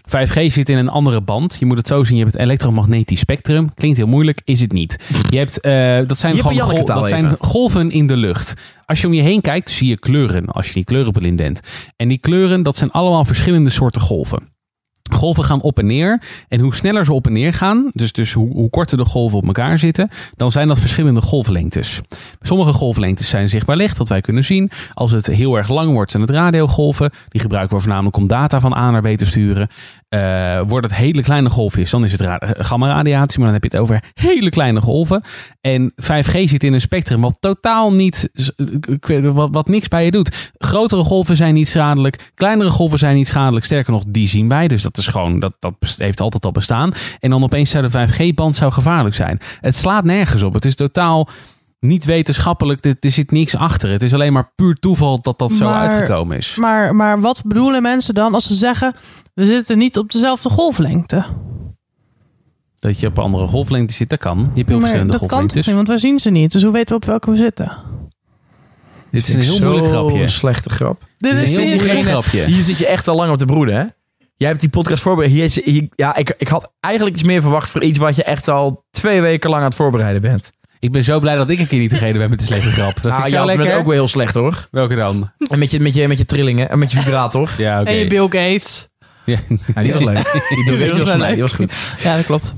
[0.09, 1.57] 5G zit in een andere band.
[1.59, 2.17] Je moet het zo zien.
[2.17, 3.75] Je hebt het elektromagnetisch spectrum.
[3.75, 4.97] Klinkt heel moeilijk, is het niet.
[5.31, 8.55] Je hebt, eh, dat zijn gewoon gol- dat zijn golven in de lucht.
[8.87, 10.47] Als je om je heen kijkt, zie je kleuren.
[10.47, 11.61] Als je niet kleurenblind bent.
[11.97, 14.49] En die kleuren, dat zijn allemaal verschillende soorten golven.
[15.11, 16.23] Golven gaan op en neer.
[16.49, 19.39] En hoe sneller ze op en neer gaan, dus, dus hoe, hoe korter de golven
[19.39, 22.01] op elkaar zitten, dan zijn dat verschillende golflengtes.
[22.41, 24.71] Sommige golflengtes zijn zichtbaar licht, wat wij kunnen zien.
[24.95, 27.11] Als het heel erg lang wordt, zijn het radiogolven.
[27.29, 29.69] Die gebruiken we voornamelijk om data van A naar B te sturen.
[30.09, 33.79] Eh, wordt het hele kleine golfjes, dan is het ra- gamma-radiatie, maar dan heb je
[33.79, 35.23] het over hele kleine golven.
[35.61, 38.31] En 5G zit in een spectrum wat totaal niet,
[39.01, 40.51] weet- wat, wat niks bij je doet.
[40.59, 43.65] Grotere golven zijn niet schadelijk, kleinere golven zijn niet schadelijk.
[43.65, 46.93] Sterker nog, die zien wij, dus dat is gewoon, dat, dat heeft altijd al bestaan.
[47.21, 49.41] En dan opeens zou de 5G-band zou gevaarlijk zijn.
[49.61, 50.55] Het slaat nergens op.
[50.55, 51.29] Het is totaal
[51.81, 53.91] niet wetenschappelijk, er, er zit niks achter.
[53.91, 56.57] Het is alleen maar puur toeval dat dat zo Maar- uitgekomen is.
[56.57, 58.95] Maar, maar wat bedoelen mensen dan als ze zeggen...
[59.35, 61.25] we zitten niet op dezelfde golflengte?
[62.79, 64.39] Dat je op andere golflengtes zit, dat kan.
[64.39, 66.53] Je hebt heel Maar verschillende dat kan niet, want wij zien ze niet.
[66.53, 67.73] Dus hoe weten we op welke we zitten?
[69.11, 70.21] Dit is een heel moeilijk grapje.
[70.21, 71.03] Een slechte grap.
[71.19, 72.45] Dit is is een heel moeilijk grapje.
[72.45, 73.85] Hier zit je echt al lang op te broeden, hè?
[74.39, 75.33] Jij hebt die podcast voorbereid.
[75.35, 78.23] Hier, is- hier- ja, ik, ik had eigenlijk iets meer verwacht voor iets wat je
[78.25, 80.51] echt al twee weken lang aan het voorbereiden bent.
[80.79, 82.95] Ik ben zo blij dat ik een keer niet degene ben met de slechte grap.
[82.95, 83.77] Dat Nou, vind ik je zo lekker.
[83.77, 84.69] ook wel heel slecht, hoor.
[84.71, 85.31] Welke dan?
[85.51, 87.51] En met je, met je, met je trillingen en met je vibrator.
[87.59, 87.91] Ja, oké.
[87.91, 88.89] En je Bill Gates.
[89.25, 89.39] Ja.
[89.75, 90.33] Ja, die was leuk.
[90.67, 91.33] Die, was wel leuk.
[91.33, 91.75] die was goed.
[91.99, 92.55] Ja, dat klopt.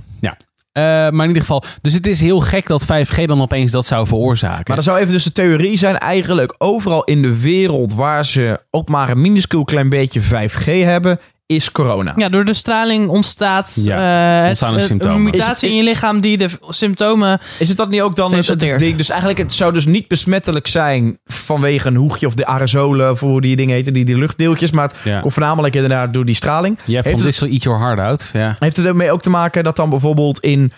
[0.73, 3.87] Eh, maar in ieder geval, dus het is heel gek dat 5G dan opeens dat
[3.87, 4.65] zou veroorzaken.
[4.67, 8.61] Maar er zou even dus de theorie zijn, eigenlijk overal in de wereld waar ze
[8.71, 11.19] ook maar een minuscuul klein beetje 5G hebben,
[11.57, 12.13] is corona.
[12.17, 15.17] Ja, door de straling ontstaat Ja, eh, het- ontstaan het- symptomen.
[15.17, 17.41] een mutatie het- in je lichaam die de symptomen...
[17.59, 18.97] Is het dat niet ook dan het, ding?
[18.97, 23.21] Dus eigenlijk, het zou dus niet besmettelijk zijn vanwege een hoegje of de aerosolen, of
[23.21, 24.71] hoe die dingen heten, die, die luchtdeeltjes.
[24.71, 25.21] Maar het Ja.
[25.21, 26.79] komt voornamelijk inderdaad door die straling.
[26.85, 28.31] Je hebt Heeft van Eat Your Heart Out.
[28.33, 28.57] Ja.
[28.59, 30.73] Heeft het ermee ook te maken dat dan bijvoorbeeld in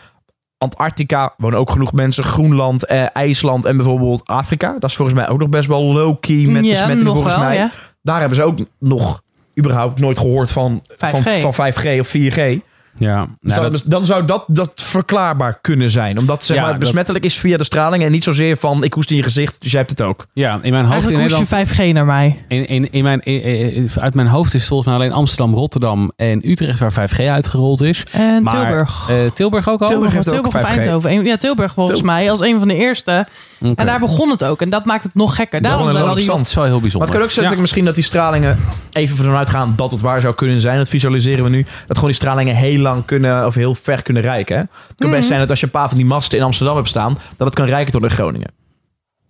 [0.58, 4.76] Antarctica wonen ook genoeg mensen, Groenland, eh, IJsland en bijvoorbeeld Afrika.
[4.78, 7.44] Dat is volgens mij ook nog best wel low-key met ja, besmettingen nog volgens wel,
[7.44, 7.56] mij.
[7.56, 7.70] ja.
[8.02, 9.22] Daar hebben ze ook nog
[9.58, 11.40] überhaupt nooit gehoord van 5G.
[11.40, 12.58] Van, van 5G of 4G.
[12.98, 13.26] Ja.
[13.40, 16.18] Dus Nou, dan, dat- dan zou dat, dat verklaarbaar kunnen zijn.
[16.18, 18.84] Omdat zeg Ja, maar, het dat- besmettelijk is via de straling en niet zozeer van
[18.84, 20.26] ik hoest in je gezicht, dus jij hebt het ook.
[20.32, 21.68] ja, in mijn hoofd in Eigenlijk Nederland...
[21.76, 22.44] je 5G naar mij.
[22.48, 23.42] In, in, in mijn, in-
[23.74, 27.20] in- uit mijn hoofd is het volgens mij alleen Amsterdam, Rotterdam en Utrecht waar 5G
[27.28, 28.04] uitgerold is.
[28.12, 29.06] En Maar, Tilburg.
[29.10, 29.86] eh, Tilburg ook al?
[29.88, 30.76] Tilburg heeft ook Tilburg of 5G.
[30.76, 31.10] Eindhoven.
[31.12, 33.26] Een- Ja, Tilburg volgens Til- mij als een van de eerste.
[33.62, 34.62] En daar begon het ook.
[34.62, 35.62] En dat maakt het nog gekker.
[35.62, 36.26] Daarom zijn is al die...
[36.26, 37.08] Dat is wel heel Maar bijzonder.
[37.08, 38.58] het kan ook zijn dat ik misschien dat die stralingen,
[38.92, 42.04] even vanuit gaan dat het waar zou kunnen zijn, dat visualiseren we nu, dat gewoon
[42.10, 44.56] die stralingen heel lang kunnen, of heel ver kunnen reiken.
[44.56, 44.62] Hè?
[44.62, 45.28] Het kan best Mhm.
[45.28, 47.56] zijn dat als je een paar van die masten in Amsterdam hebt staan, dat het
[47.56, 48.50] kan reiken tot in Groningen.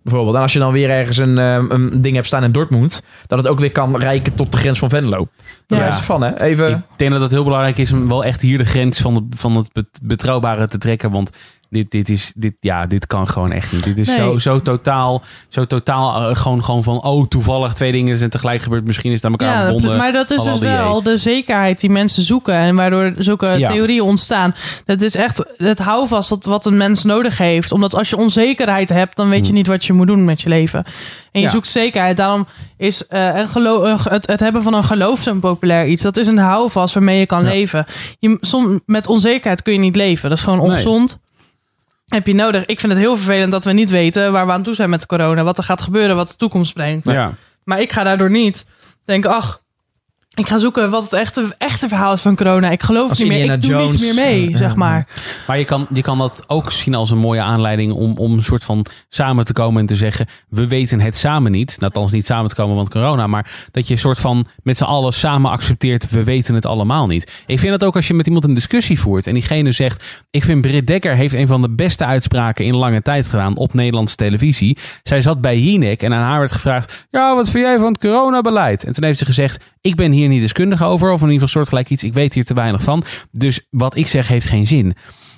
[0.03, 0.35] Bijvoorbeeld.
[0.35, 3.37] En als je dan weer ergens een, ehm, een ding hebt staan in Dortmund, dat
[3.37, 5.27] het ook weer kan reiken tot de grens van Venlo.
[5.67, 5.87] Daar Ja.
[5.87, 6.39] is het van, hè?
[6.41, 6.69] Even...
[6.71, 9.23] Ik denk dat het heel belangrijk is om wel echt hier de grens van, het
[9.29, 11.11] van het bet- betrouwbare te trekken.
[11.11, 11.29] Want
[11.73, 13.83] dit, dit, is, dit, ja, dit kan gewoon echt niet.
[13.83, 14.17] Dit is Nee.
[14.17, 17.03] zo, zo totaal, zo totaal eh, gewoon, gewoon van...
[17.03, 18.85] Oh, toevallig twee dingen zijn tegelijk gebeurd.
[18.85, 19.97] Misschien is het aan elkaar Ja, verbonden.
[19.97, 22.53] maar dat is dus wel de zekerheid die mensen zoeken.
[22.53, 23.67] En waardoor zulke Ja.
[23.67, 24.55] theorieën ontstaan.
[24.85, 27.71] Dat is echt het houvast dat wat een mens nodig heeft.
[27.71, 30.49] Omdat als je onzekerheid hebt, dan weet je niet wat je moet doen met je
[30.49, 30.83] leven.
[31.31, 31.49] En je Ja.
[31.53, 32.17] zoekt zekerheid.
[32.17, 32.47] Daarom
[32.77, 36.03] is een een- het, het hebben van een geloof zo'n populair iets.
[36.03, 37.85] Dat is een houvast waarmee je kan leven.
[38.19, 40.29] Je, som, met onzekerheid kun je niet leven.
[40.29, 41.09] Dat is gewoon Nee.
[42.05, 42.65] Heb je nodig.
[42.65, 45.05] Ik vind het heel vervelend dat we niet weten waar we aan toe zijn met
[45.05, 45.43] corona.
[45.43, 47.05] Wat er gaat gebeuren, wat de toekomst brengt.
[47.05, 47.33] Ja.
[47.63, 48.65] Maar ik ga daardoor niet
[49.05, 49.61] denken, ach,
[50.35, 52.69] ik ga zoeken wat het echte, echte verhaal is van corona.
[52.69, 55.07] Ik geloof Als niet meer, ik doe niets meer mee, eh, zeg eh, maar.
[55.47, 58.43] Maar je kan, je kan dat ook zien als een mooie aanleiding om, om een
[58.43, 61.77] soort van samen te komen en te zeggen: we weten het samen niet.
[61.79, 63.27] Althans, niet samen te komen, want corona.
[63.27, 67.07] Maar dat je een soort van met z'n allen samen accepteert: we weten het allemaal
[67.07, 67.43] niet.
[67.45, 70.43] Ik vind dat ook als je met iemand een discussie voert en diegene zegt: Ik
[70.43, 74.15] vind Britt Dekker heeft een van de beste uitspraken in lange tijd gedaan op Nederlandse
[74.15, 74.77] televisie.
[75.03, 78.01] Zij zat bij Jinek en aan haar werd gevraagd: Ja, wat vind jij van het
[78.01, 78.83] coronabeleid?
[78.83, 81.47] En toen heeft ze gezegd: ik ben hier niet deskundig over, of in ieder geval
[81.47, 82.03] soortgelijk iets.
[82.03, 83.03] Ik weet hier te weinig van.
[83.31, 84.93] Dus wat ik zeg heeft geen zin.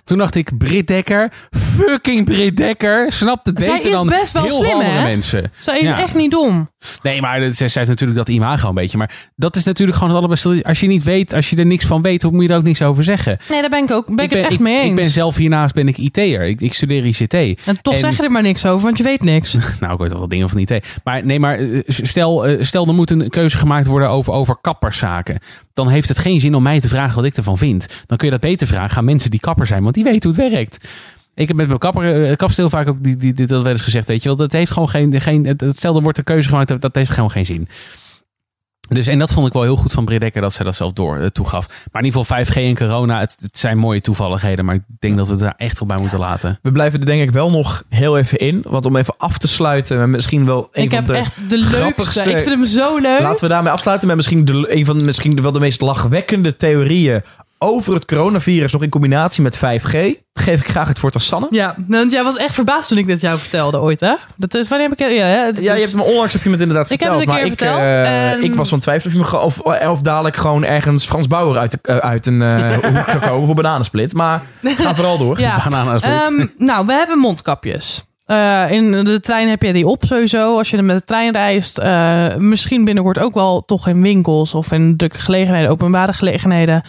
[0.06, 4.44] Toen dacht ik, Britt Dekker, fucking Britt Dekker, snapt het beter is dan best wel
[4.44, 5.04] heel slim, andere hè?
[5.04, 5.52] mensen.
[5.60, 6.00] Zij is Ja.
[6.02, 6.70] echt niet dom.
[7.04, 8.98] Nee, maar zij zij heeft natuurlijk dat imago een beetje.
[8.98, 10.64] Maar dat is natuurlijk gewoon het allerbeste.
[10.64, 12.64] Als je niet weet, als je er niks van weet, hoe moet je er ook
[12.64, 13.38] niks over zeggen?
[13.50, 14.90] Nee, daar ben ik ook ben ik, het echt ik, mee eens.
[14.90, 16.44] Ik ben zelf hiernaast ben ik IT'er.
[16.48, 17.34] Ik, ik studeer ICT.
[17.34, 19.54] en toch en- zeg je er maar niks over, want je weet niks.
[19.80, 21.00] Nou, ik weet wel wat dingen van IT.
[21.04, 24.56] Maar nee, maar eh, stel, eh, stel er moet een keuze gemaakt worden over, over
[24.62, 25.40] kapperszaken.
[25.76, 27.88] Dan heeft het geen zin om mij te vragen wat ik ervan vind.
[28.06, 30.42] Dan kun je dat beter vragen aan mensen die kapper zijn, want die weten hoe
[30.42, 30.88] het werkt.
[31.36, 33.82] Ik heb met mijn kapper, eh, kapstil vaak ook die, die, die- dat wel eens
[33.82, 34.38] gezegd, weet je wel.
[34.38, 37.12] Dat heeft gewoon geen, geen het- het- stel er wordt een keuze gemaakt, dat heeft
[37.12, 37.68] gewoon geen zin.
[38.90, 40.94] Dus en dat vond ik wel heel goed van Britt Dekker dat zij dat zelf
[40.94, 41.68] door eh, toegaf.
[41.92, 44.66] Maar in ieder geval 5G en corona, het, het zijn mooie toevalligheden.
[44.66, 46.60] Maar ik denk dat we het daar echt wel bij moeten laten.
[46.62, 48.64] We blijven er denk ik wel nog heel even in.
[48.68, 51.14] Want om even af te sluiten met misschien wel een ik van heb de...
[51.14, 51.78] echt de leukste.
[51.78, 53.20] grappigste- Ik vind hem zo leuk.
[53.22, 56.56] Laten we daarmee afsluiten met misschien de, een van de, misschien wel de meest lachwekkende
[56.56, 57.22] theorieën
[57.58, 58.72] over het coronavirus.
[58.74, 59.98] Nog in combinatie met 5G.
[60.34, 61.48] Geef ik graag het woord aan Sanne.
[61.50, 64.14] Ja, want jij was echt verbaasd toen ik dit jou vertelde ooit, hè?
[64.36, 65.08] Dat is, wanneer heb ik...
[65.16, 65.44] Ja, hè?
[65.46, 67.20] Ja, je is- hebt me onlangs heb je me het inderdaad Ik heb verteld.
[67.20, 69.40] het een maar keer ik, verteld eh, en- ik was van twijfel of, je me
[69.42, 73.20] of, of dadelijk gewoon ergens Frans Bauer uit, de, eh, uit een eh, hoek zou
[73.20, 74.14] komen voor bananensplit.
[74.14, 75.40] Maar ga vooral door.
[75.40, 75.62] Ja.
[75.70, 76.12] Bananasplit.
[76.14, 78.04] Ehm, nou, we hebben mondkapjes.
[78.26, 80.58] Eh, in de trein heb je die op sowieso.
[80.58, 81.78] Als je er met de trein reist.
[81.78, 86.84] Eh, misschien binnenkort ook wel toch in winkels of in drukke gelegenheden, openbare gelegenheden.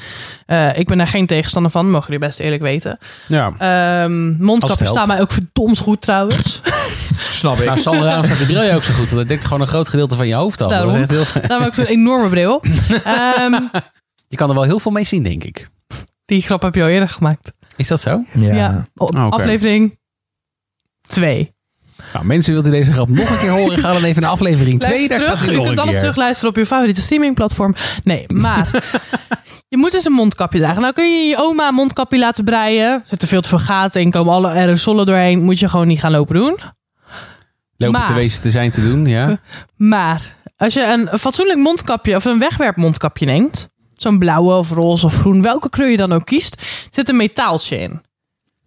[0.46, 2.98] Eh, ik ben daar geen tegenstander van, mogen jullie best eerlijk weten.
[3.28, 3.52] ja.
[3.58, 6.60] Ehm Als mondkapjes staan mij ook verdomd goed trouwens.
[7.30, 7.64] Snap ik.
[7.64, 9.06] Nou, Sander, daarom staat die bril je ook zo goed.
[9.10, 10.70] Want dat dekt gewoon een groot gedeelte van je hoofd af.
[10.70, 11.02] Dat is Daarom.
[11.02, 12.62] echt heel, Daar heb ik zo'n enorme bril.
[13.04, 13.52] Ehm,
[14.28, 15.68] je kan er wel heel veel mee zien, denk ik.
[16.24, 17.52] die grap heb je al eerder gemaakt.
[17.76, 18.24] Is dat zo?
[18.34, 18.86] Ja.
[18.94, 19.18] Oh, oké.
[19.36, 19.95] Aflevering
[21.06, 21.54] 2.
[22.12, 23.78] Nou, mensen, wilt u deze grap nog een keer horen?
[23.78, 25.08] Ga dan even naar aflevering 2.
[25.08, 27.74] Daar staat hij Je kunt alles terugluisteren op je favoriete streamingplatform.
[28.04, 28.70] Nee, maar
[29.68, 30.80] je moet dus een mondkapje dragen.
[30.80, 32.92] Nou kun je je oma een mondkapje laten breien.
[32.92, 35.42] Er zitten veel te veel gaten in, komen alle aerosolen doorheen.
[35.42, 36.58] Moet je gewoon niet gaan lopen doen.
[37.76, 39.40] Lopen Maar- te wezen te zijn te doen, ja.
[39.76, 45.18] Maar als je een fatsoenlijk mondkapje of een wegwerpmondkapje neemt, zo'n blauwe of roze of
[45.18, 48.02] groen, welke kleur je dan ook kiest, zit een metaaltje in.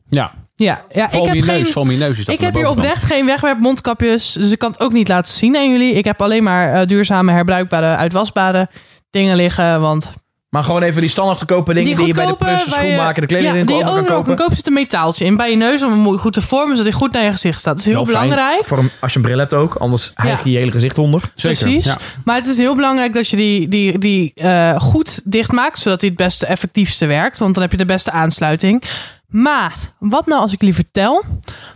[0.10, 0.34] Ja,
[0.66, 1.64] Ja, ja ik heb je geen.
[1.64, 1.98] neus.
[1.98, 5.08] Neus is dat Ik heb hier oprecht geen wegwerpmondkapjes, dus ik kan het ook niet
[5.08, 5.94] laten zien aan jullie.
[5.94, 8.70] Ik heb alleen maar eh, duurzame, herbruikbare, uitwasbare
[9.10, 10.10] dingen liggen, want
[10.50, 13.36] Maar gewoon even die standaard goedkope dingen die, je bij de plus, de schoenmaker, de
[13.36, 14.36] ja, kledingwinkel die je over kan overal kopen.
[14.36, 16.92] kan kopen, zit een metaaltje in bij je neus om hem goed te vormen, zodat
[16.92, 17.74] hij goed naar je gezicht staat.
[17.74, 18.66] Dat is heel Wel belangrijk.
[18.66, 21.22] Voor een, als je een bril hebt ook, anders hijg je je hele gezicht onder.
[21.36, 21.86] Zeker, Precies.
[21.86, 21.98] ja.
[22.26, 26.10] Maar het is heel belangrijk dat je die, die, die eh, goed dichtmaakt, zodat hij
[26.10, 27.40] het beste effectiefste werkt.
[27.40, 28.84] Want dan heb je de beste aansluiting.
[29.30, 31.24] Maar wat nou als ik jullie vertel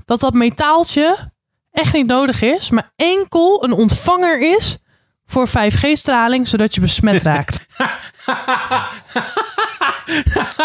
[0.05, 1.31] dat dat metaaltje
[1.71, 4.77] echt niet nodig is, maar enkel een ontvanger is
[5.25, 7.65] voor 5G-straling, zodat je besmet raakt.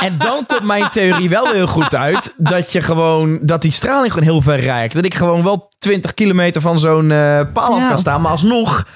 [0.00, 2.34] En dan komt mijn theorie wel heel goed uit.
[2.36, 4.94] Dat je gewoon, dat die straling gewoon heel ver reikt.
[4.94, 7.88] Dat ik gewoon wel 20 kilometer van zo'n eh, paal af Ja.
[7.88, 8.86] kan staan, maar alsnog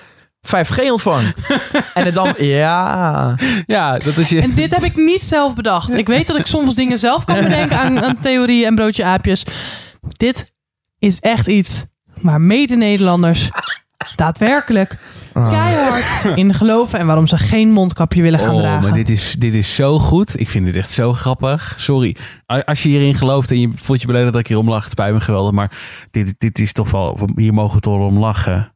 [0.47, 1.34] 5G ontvang.
[1.95, 3.34] en het dan, ja.
[3.66, 4.40] Ja, dat is je...
[4.40, 5.95] En dit heb ik niet zelf bedacht.
[5.95, 9.45] Ik weet dat ik soms dingen zelf kan bedenken aan, aan theorieën en broodje aapjes.
[10.16, 10.53] Dit
[10.99, 11.84] is echt iets
[12.20, 13.51] waar mede-Nederlanders
[14.16, 14.97] daadwerkelijk
[15.32, 16.99] keihard in geloven.
[16.99, 18.82] En waarom ze geen mondkapje willen gaan Oh, dragen.
[18.82, 20.40] maar dit is, dit is zo goed.
[20.40, 21.74] Ik vind dit echt zo grappig.
[21.76, 22.16] Sorry.
[22.47, 25.12] Als je hierin gelooft en je voelt je beledigd dat ik hierom lach, het spijt
[25.12, 25.53] me geweldig.
[25.53, 25.70] Maar
[26.11, 27.18] dit, dit is toch wel...
[27.36, 28.72] Hier mogen we toch wel om lachen.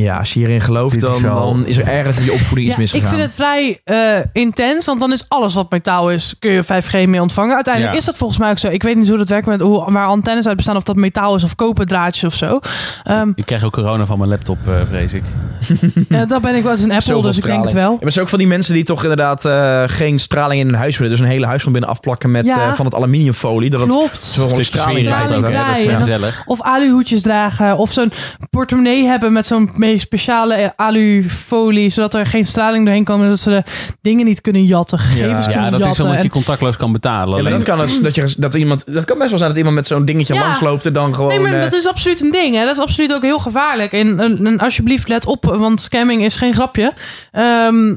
[0.00, 2.76] Ja, als je hierin gelooft, dan, wel- dan is er ergens in je opvoeding iets
[2.76, 3.08] Ja, ik misgegaan.
[3.08, 7.06] vind het vrij eh, intens, want dan is alles wat metaal is, kun je 5G
[7.06, 7.54] mee ontvangen.
[7.54, 8.00] Uiteindelijk Ja.
[8.00, 8.68] is dat volgens mij ook zo.
[8.68, 11.34] Ik weet niet hoe dat werkt met hoe, waar antennes uit bestaan, of dat metaal
[11.34, 12.60] is of koperdraadjes of zo.
[13.04, 15.22] Ehm Ik krijg ook corona van mijn laptop, eh, vrees ik.
[16.08, 17.90] ja, dat ben ik wel eens een Apple, Zoveel dus ik denk het wel.
[17.90, 20.66] Ja, maar er zijn ook van die mensen die toch inderdaad eh, geen straling in
[20.66, 21.12] hun huis willen.
[21.12, 22.68] Dus een hele huis van binnen afplakken met Ja.
[22.68, 23.70] eh, van het aluminiumfolie.
[23.70, 24.22] Dat het Klopt.
[24.22, 26.42] Stukje straling dat is gezellig.
[26.46, 27.76] Of aluhoedjes dragen.
[27.76, 28.12] Of zo'n
[28.50, 31.88] portemonnee hebben met zo'n meest speciale alufolie.
[31.88, 33.22] Zodat er geen straling doorheen komt.
[33.22, 33.62] en Dat ze de
[34.00, 34.98] dingen niet kunnen jatten.
[34.98, 36.04] Gegevens Ja, kunnen dat is jatten.
[36.04, 37.44] omdat je contactloos kan betalen.
[37.44, 39.76] Ja, dat kan, het, dat, je, dat, iemand, dat kan best wel zijn dat iemand
[39.76, 40.40] met zo'n dingetje Ja.
[40.40, 41.28] langsloopt en dan gewoon...
[41.30, 42.54] Nee, maar eh, dat is absoluut een ding.
[42.54, 42.64] Hè?
[42.64, 43.92] Dat is absoluut ook heel gevaarlijk.
[43.92, 46.92] En, en, en alsjeblieft, let op, want scamming is geen grapje.
[47.32, 47.94] Ehm,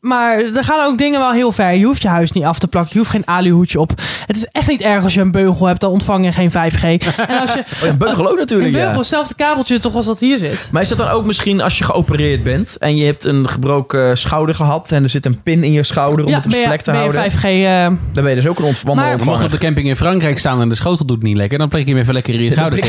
[0.00, 1.72] maar er gaan ook dingen wel heel ver.
[1.72, 2.90] Je hoeft je huis niet af te plakken.
[2.92, 3.92] Je hoeft geen aluhoedje op.
[4.26, 5.80] Het is echt niet erg als je een beugel hebt.
[5.80, 6.82] Dan ontvang je geen 5G.
[6.82, 8.96] En als je Oh, een beugel ook een natuurlijk, beugel, ja.
[8.96, 10.68] hetzelfde kabeltje toch als dat hier zit.
[10.72, 14.18] Maar is dat dan ook misschien als je geopereerd bent en je hebt een gebroken
[14.18, 16.80] schouder gehad en er zit een pin in je schouder om het op zijn plek
[16.80, 17.32] te houden?
[17.32, 17.42] 5G...
[17.44, 19.44] eh, Dan ben je dus ook een ont Maar- Je mag wandelontvanger.
[19.44, 21.58] op de camping in Frankrijk staan en de schotel doet niet lekker.
[21.58, 22.78] Dan prik je hem even lekker in je schouder.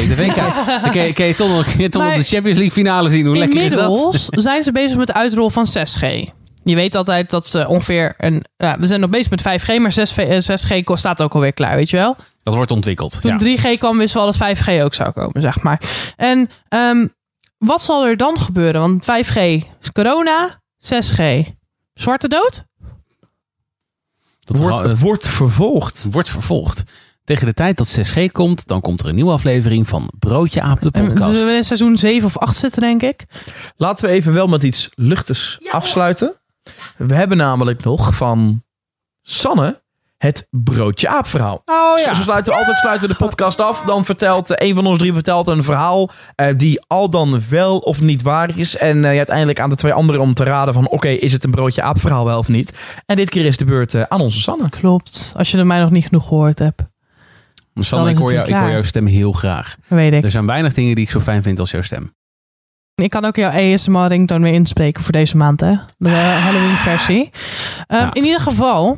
[0.82, 3.26] Dan kun je, toch nog de Champions League finale zien.
[3.26, 3.80] Hoe lekker is dat?
[3.90, 6.38] Inmiddels zijn ze bezig met de uitrol van 6G.
[6.64, 8.46] Je weet altijd dat ze ongeveer een.
[8.58, 11.54] Ja, we zijn nog bezig met 5G, maar 6, eh, 6G ko- staat ook alweer
[11.54, 12.16] klaar, weet je wel?
[12.44, 13.22] Dat wordt ontwikkeld.
[13.22, 13.38] Toen Ja.
[13.38, 15.82] 3G kwam, wisten we al dat 5G ook zou komen, zeg maar.
[16.16, 17.08] En ehm,
[17.58, 18.82] wat zal er dan gebeuren?
[18.82, 19.36] Want 5G
[19.82, 21.44] is corona, 6G.
[21.94, 22.64] Zwarte dood?
[24.40, 26.08] Dat wordt, wordt vervolgd.
[26.12, 26.84] wordt vervolgd.
[27.24, 30.82] Tegen de tijd dat 6G komt, dan komt er een nieuwe aflevering van Broodje Aap
[30.82, 31.38] de En we podcast.
[31.38, 33.26] zullen in seizoen 7 of 8 zitten, denk ik.
[33.78, 36.39] Laten we even wel met iets luchtigs afsluiten.
[37.08, 38.64] We hebben namelijk nog van
[39.22, 39.82] Sanne
[40.18, 41.62] het broodje aap verhaal.
[41.66, 43.82] Oh Zo, zo sluiten we altijd sluiten we de podcast af.
[43.82, 48.02] Dan vertelt een van ons drie vertelt een verhaal eh, die al dan wel of
[48.02, 48.78] niet waar is.
[48.78, 51.44] En eh, je uiteindelijk aan de twee anderen om te raden van oké, is het
[51.44, 52.78] een broodje aap verhaal wel of niet?
[53.06, 54.70] En dit keer is de beurt eh, aan onze Sanne.
[54.70, 55.34] Klopt.
[55.36, 56.82] Als je er mij nog niet genoeg gehoord hebt.
[57.74, 59.76] Sanne, ik hoor, jou, ik hoor jouw stem heel graag.
[59.88, 60.24] Weet ik.
[60.24, 62.14] Er zijn weinig dingen die ik zo fijn vind als jouw stem.
[63.02, 65.74] Ik kan ook jouw ASMR ringtone weer inspreken voor deze maand, hè?
[65.98, 67.30] De Halloween versie.
[67.88, 68.14] Ehm, Ja.
[68.14, 68.98] In ieder geval,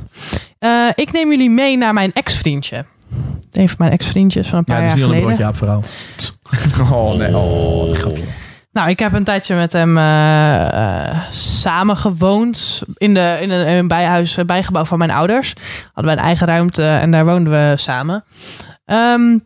[0.60, 2.86] eh, ik neem jullie mee naar mijn ex-vriendje.
[3.52, 5.54] Een van mijn ex-vriendjes van een paar Ja, het is jaar niet al een geleden.
[5.56, 5.84] broodje
[6.76, 7.12] verhaal.
[7.12, 8.24] Oh nee, oh, grapje.
[8.72, 13.68] Nou, ik heb een tijdje met hem eh eh, samen gewoond in, de, in een,
[13.68, 15.54] in een bijhuis, een bijgebouw van mijn ouders.
[15.94, 18.24] Hadden we een eigen ruimte en daar woonden we samen.
[18.86, 19.38] Ehm,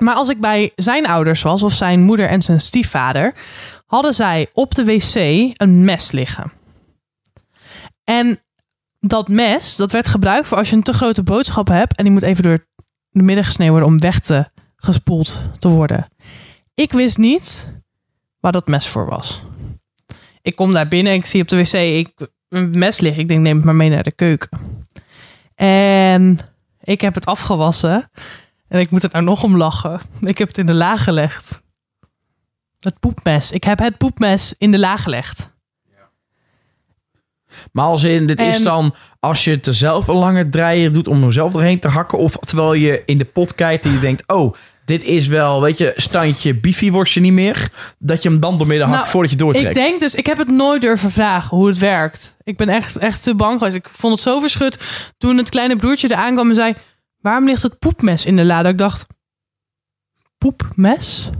[0.00, 3.34] maar als ik bij zijn ouders was, of zijn moeder en zijn stiefvader,
[3.92, 5.14] hadden zij op de wc
[5.56, 6.52] een mes liggen.
[8.04, 8.40] En
[9.00, 12.12] dat mes, dat werd gebruikt voor als je een te grote boodschap hebt en die
[12.12, 12.66] moet even door
[13.10, 16.08] de midden gesneden worden om weg te gespoeld te worden.
[16.74, 17.68] Ik wist niet
[18.40, 19.42] waar dat mes voor was.
[20.42, 23.22] Ik kom daar binnen, ik zie op de wc ik, een mes liggen.
[23.22, 24.58] Ik denk, neem het maar mee naar de keuken.
[25.54, 26.38] En
[26.82, 28.10] ik heb het afgewassen.
[28.68, 30.00] En ik moet er nou nog om lachen.
[30.20, 31.61] Ik heb het in de la gelegd.
[32.84, 33.50] Het poepmes.
[33.50, 35.50] Ik heb het poepmes in de la gelegd.
[37.72, 41.08] Maar als in, dit is dan als je het er zelf een lange draaier doet
[41.08, 42.18] om er zelf doorheen te hakken.
[42.18, 44.54] Of terwijl je in de pot kijkt en je denkt, oh,
[44.84, 47.70] dit is wel, weet je, standje bifi-worstje niet meer.
[47.98, 49.76] Dat je hem dan doormidden hakt Nou, voordat je doortrekt.
[49.76, 52.36] Ik denk dus, ik heb het nooit durven vragen hoe het werkt.
[52.42, 53.76] Ik ben echt, echt te bang geweest.
[53.76, 54.78] Ik vond het zo verschut
[55.18, 56.74] toen het kleine broertje er aankwam en zei...
[57.22, 58.62] Waarom ligt het poepmes in de la?
[58.62, 59.06] Dat ik dacht,
[60.38, 61.30] poepmes?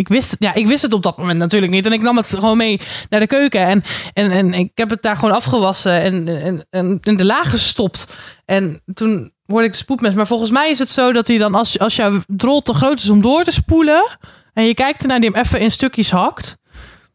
[0.00, 1.86] Ik wist, het, ja, ik wist het op dat moment natuurlijk niet.
[1.86, 3.66] En ik nam het gewoon mee naar de keuken.
[3.66, 3.82] En,
[4.12, 8.06] en, en ik heb het daar gewoon afgewassen en, en, en in de la gestopt.
[8.44, 10.14] En toen hoorde ik de spoedmes.
[10.14, 12.98] Maar volgens mij is het zo dat hij dan, als, als jouw drol te groot
[12.98, 14.18] is om door te spoelen...
[14.52, 16.56] en je kijkt ernaar die hem even in stukjes hakt...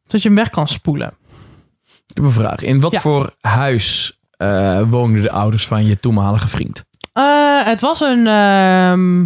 [0.03, 1.13] zodat je hem weg kan spoelen.
[1.85, 2.61] Ik heb een vraag.
[2.61, 2.99] In wat Ja.
[2.99, 6.83] voor huis eh, woonden de ouders van je toenmalige vriend?
[7.13, 9.25] Eh, het was een ehm,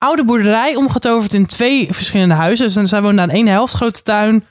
[0.00, 2.74] oude boerderij, omgetoverd in twee verschillende huizen.
[2.74, 4.44] Dus zij woonden aan één helft, grote tuin.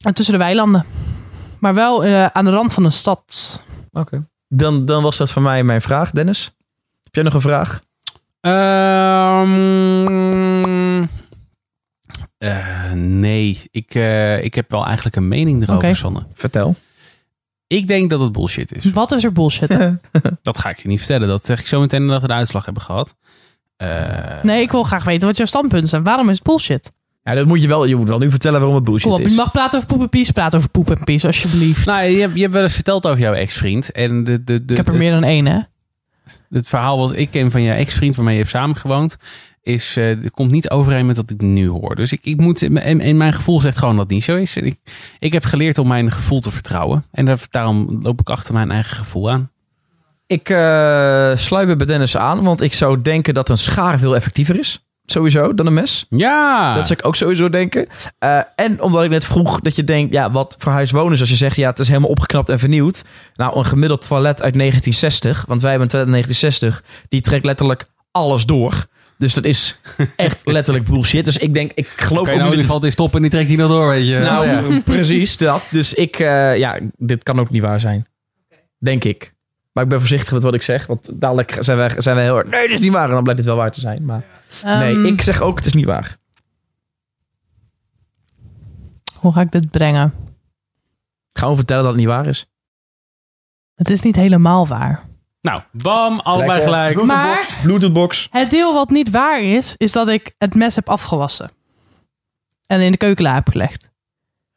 [0.00, 0.86] En tussen de weilanden.
[1.58, 3.62] Maar wel eh, aan de rand van een stad.
[3.92, 4.26] Oké.
[4.48, 6.52] Dan, dan was dat voor mij mijn vraag, Dennis.
[7.02, 7.80] Heb jij nog een vraag?
[8.40, 9.46] Ehm,
[12.38, 15.96] eh, nee, ik, eh, ik heb wel eigenlijk een mening erover.
[15.96, 16.26] Sanne.
[16.34, 16.74] Vertel.
[17.66, 18.84] Ik denk dat het bullshit is.
[18.84, 19.98] Wat is er bullshit?
[20.42, 21.28] Dat ga ik je niet vertellen.
[21.28, 23.14] Dat zeg ik zo meteen nadat we de uitslag hebben gehad.
[23.76, 26.02] Eh, Nee, ik wil graag weten wat jouw standpunten zijn.
[26.02, 26.92] Waarom is het bullshit?
[27.22, 27.84] Ja, dat moet je wel.
[27.84, 29.30] Je moet wel nu vertellen waarom het bullshit op, is.
[29.30, 30.30] je mag praten over poep en pies.
[30.30, 31.86] Praat over poep en pies, alsjeblieft.
[31.86, 33.92] Nou, je, hebt- je hebt wel eens verteld over jouw ex-vriend.
[33.92, 35.58] En de, de, de, ik heb er het, meer dan één, hè?
[36.50, 39.16] het verhaal wat ik ken van jouw ex-vriend waarmee je hebt samengewoond...
[39.62, 41.94] Is, eh, komt niet overeen met wat ik nu hoor.
[41.94, 44.56] Dus ik, ik moet, in, in mijn gevoel zegt gewoon dat het niet zo is.
[44.56, 44.76] En Ik,
[45.18, 47.04] ik heb geleerd om mijn gevoel te vertrouwen.
[47.12, 49.50] En daar- daarom loop ik achter mijn eigen gevoel aan.
[50.26, 54.14] Ik eh sluit me bij Dennis aan, want ik zou denken dat een schaar veel
[54.16, 54.86] effectiever is.
[55.04, 56.06] Sowieso, dan een mes.
[56.10, 56.74] Ja!
[56.74, 57.86] Dat zou ik ook sowieso denken.
[58.18, 61.20] Eh, en omdat ik net vroeg dat je denkt, ja, wat voor huis wonen ze?
[61.20, 63.04] Als je zegt, ja, het is helemaal opgeknapt en vernieuwd.
[63.34, 67.44] Nou, een gemiddeld toilet uit 1960, want wij hebben een toilet uit 1960, die trekt
[67.44, 68.86] letterlijk alles door.
[69.18, 69.80] Dus dat is
[70.16, 71.24] echt letterlijk bullshit.
[71.24, 72.58] Dus ik denk, ik geloof Oké, ook nou, niet...
[72.58, 74.18] die valt in stoppen en die trekt hij nog door, weet je.
[74.18, 74.80] Nou, ja.
[74.84, 75.62] precies dat.
[75.70, 78.06] Dus ik, eh, ja, dit kan ook niet waar zijn.
[78.78, 79.34] Denk ik.
[79.76, 80.86] Maar ik ben voorzichtig met wat ik zeg.
[80.86, 82.48] Want dadelijk zijn wij, zijn wij heel erg...
[82.48, 83.08] Nee, dit is niet waar.
[83.08, 84.04] En dan blijkt het wel waar te zijn.
[84.04, 84.24] Maar
[84.64, 86.16] nee, Ehm, ik zeg ook, het is niet waar.
[89.18, 90.06] Hoe ga ik dit brengen?
[90.06, 92.46] Ik ga gewoon vertellen dat het niet waar is.
[93.74, 95.02] Het is niet helemaal waar.
[95.40, 96.64] Nou, bam, allebei Lekker.
[96.64, 97.02] gelijk.
[97.02, 98.28] Maar Bluetoothbox.
[98.30, 101.50] het deel wat niet waar is, is dat ik het mes heb afgewassen.
[102.66, 103.90] En in de keukenla heb gelegd.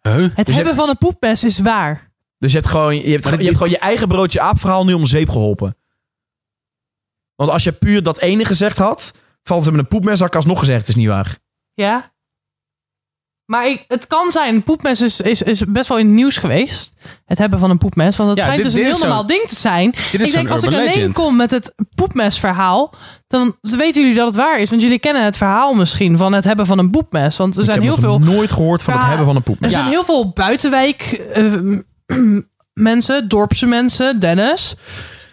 [0.01, 0.15] Huh?
[0.15, 2.09] Het Dus je hebben van een poepmes is waar.
[2.39, 5.29] Dus je hebt gewoon je, hebt, je gewoon je eigen broodje aapverhaal nu om zeep
[5.29, 5.77] geholpen.
[7.35, 9.13] Want als je puur dat ene gezegd had...
[9.43, 11.37] valt het met een poepmes, had ik alsnog gezegd, het is niet waar.
[11.73, 12.11] Ja?
[13.45, 16.37] Maar ik, het kan zijn, een poepmes is, is, is best wel in het nieuws
[16.37, 16.95] geweest.
[17.25, 18.15] Het hebben van een poepmes.
[18.15, 19.91] Want het Ja, schijnt dit- dus een heel normaal ding te zijn.
[19.91, 21.13] Dit is ik denk, als ik alleen legend.
[21.13, 22.93] kom met het poepmesverhaal...
[23.27, 24.69] dan weten jullie dat het waar is.
[24.69, 27.37] Want jullie kennen het verhaal misschien van het hebben van een poepmes.
[27.37, 28.33] Want er Ik zijn heb heel nog veel...
[28.33, 29.57] nooit gehoord van het hebben van een poep.
[29.63, 29.77] Er Ja.
[29.77, 31.01] zijn heel veel buitenwijk
[31.33, 31.53] eh,
[32.74, 34.76] mensen, dorpse mensen, Dennis.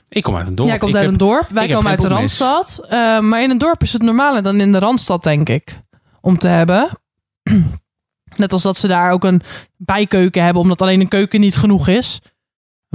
[0.09, 0.69] Ik kom uit een dorp.
[0.69, 2.09] Jij komt Ik uit heb- een dorp, wij komen uit de.
[2.09, 2.81] Randstad.
[2.89, 5.81] Eh, maar in een dorp is het normaler dan in de Randstad, denk ik.
[6.21, 6.89] Om te hebben.
[8.37, 9.41] Net als dat ze daar ook een
[9.77, 12.21] bijkeuken hebben, omdat alleen een keuken niet genoeg is.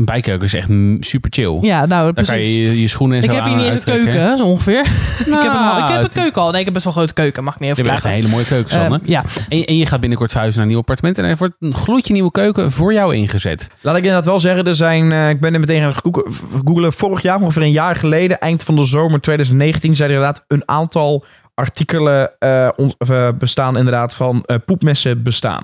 [0.02, 0.68] Een bijkeuken is echt
[0.99, 1.58] super chill.
[1.62, 2.56] Ja, nou, Daar kan precies.
[2.58, 4.22] je je, je schoenen en ik zo heb hier aan niet eens een uittrekken.
[4.22, 4.80] keuken, zo ongeveer.
[4.86, 6.52] ik heb, een, ik heb een het- keuken al.
[6.52, 8.14] Nee, ik heb best wel een grote keuken, mag ik niet Je even hebt echt
[8.14, 8.99] een hele mooie keuken, Sanne.
[9.04, 11.18] Eh, ja, en, en je gaat binnenkort verhuizen naar een nieuw appartement.
[11.18, 13.70] En er wordt een gloedje nieuwe keuken voor jou ingezet.
[13.82, 16.34] Laat ik inderdaad wel zeggen, er zijn, eh, ik ben er meteen gaan googlen-
[16.66, 16.93] googlen.
[16.93, 20.64] Vorig jaar, ongeveer een jaar geleden, eind van de zomer 2019, zijn er inderdaad een
[20.66, 25.64] aantal artikelen eh, on- eh, bestaan inderdaad van eh, poepmessen bestaan.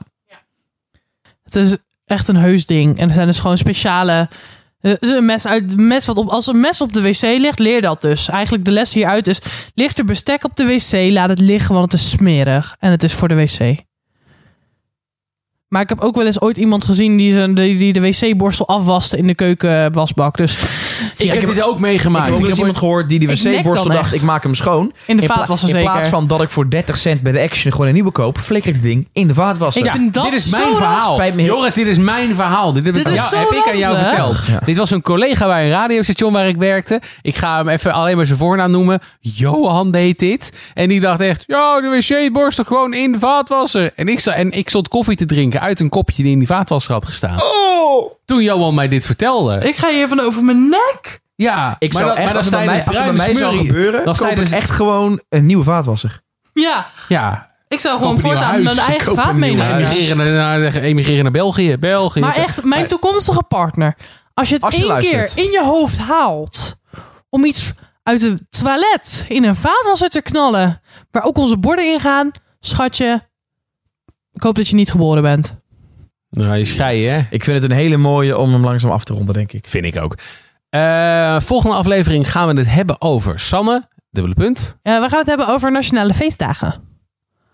[1.44, 1.78] het is
[2.08, 2.98] echt een heus ding.
[2.98, 4.30] En er zijn dus gewoon speciale...
[4.82, 7.82] is een mes uit, mes wat op, als een mes op de wc ligt, leer
[7.82, 8.30] dat dus.
[8.30, 9.42] Eigenlijk de les hieruit is,
[9.74, 12.76] ligt er bestek op de wc, laat het liggen, want het is smerig.
[12.80, 13.87] En het is voor de wc.
[15.68, 18.68] Maar ik heb ook wel eens ooit iemand gezien die, zijn, die, die de wc-borstel
[18.68, 20.38] afwaste in de keukenwasbak.
[20.38, 20.54] Dus
[21.18, 22.26] Ik, heb heb- dit ook Ik meegemaakt.
[22.26, 24.14] heb ook eens heb iemand gehoord die die Ik nek wc-borstel dacht, echt.
[24.16, 24.92] ik maak hem schoon.
[25.06, 25.92] in de in, vaatwasser in zeker.
[25.92, 28.70] plaats van dat ik voor 30 cent bij de Action gewoon een nieuwe koop, flikker
[28.70, 29.86] ik het ding in de vaatwasser.
[29.86, 31.14] Ik vind dat dit is zo mijn verhaal.
[31.14, 32.74] Spijt me heel- Jongens, dit is mijn verhaal.
[32.74, 34.38] Dit heb, Dit ik, jou- heb ik aan jou verteld.
[34.48, 34.60] Ja.
[34.66, 37.02] Dit was een collega bij een radiostation waar ik werkte.
[37.22, 39.00] Ik ga hem even alleen maar zijn voornaam noemen.
[39.20, 40.52] Johan deed dit.
[40.74, 43.92] En die dacht echt, ja, de wc-borstel gewoon in de vaatwasser.
[43.96, 46.48] En ik, sta, en ik stond koffie te drinken uit een kopje die in die
[46.48, 47.42] vaatwasser had gestaan.
[47.42, 48.12] Oh!
[48.26, 49.60] Toen Johan mij dit vertelde.
[49.68, 51.22] Ik ga hier van over mijn nek.
[51.36, 53.36] ja, Ik maar zou dan- echt, maar als bij mij, als het bij bruine mij
[53.36, 53.68] zou smurrie.
[53.74, 56.22] gebeuren, Dan koop ik echt gewoon een nieuwe vaatwasser.
[56.54, 59.76] Ja, Ja, ik zou gewoon voortaan mijn eigen vaat meenemen.
[59.76, 61.78] emigreren naar, emigreren naar België.
[61.78, 62.20] België.
[62.20, 63.96] Maar echt, mijn Maar- toekomstige partner.
[64.34, 65.34] Als je het Als je één luistert.
[65.34, 66.76] keer in je hoofd haalt
[67.30, 67.72] om iets
[68.04, 70.82] uit het toilet in een vaatwasser te knallen,
[71.12, 73.28] waar ook onze borden in gaan, schatje,
[74.38, 75.56] ik hoop dat je niet geboren bent.
[76.30, 77.22] Ga je scheiden, hè?
[77.30, 79.68] Ik vind het een hele mooie om hem langzaam af te ronden, denk ik.
[79.68, 80.16] Vind ik ook.
[80.70, 83.88] Eh, volgende aflevering gaan we het hebben over Sanne.
[84.12, 84.78] Dubbele punt.
[84.82, 86.82] We gaan het hebben over nationale feestdagen.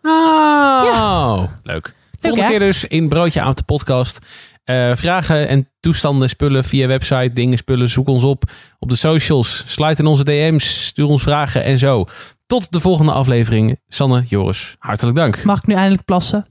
[0.01, 1.93] Oh, leuk.
[2.19, 4.19] Volgende keer dus in Broodje aan de podcast.
[4.63, 7.89] Eh, vragen en toestanden, spullen via website, dingen, spullen.
[7.89, 8.43] Zoek ons op
[8.79, 9.63] op de socials.
[9.65, 10.85] Sluit in onze DM's.
[10.85, 12.05] Stuur ons vragen en zo.
[12.45, 13.79] Tot de volgende aflevering.
[13.87, 15.43] Sanne, Joris, hartelijk dank.
[15.43, 16.45] Mag ik nu eindelijk plassen?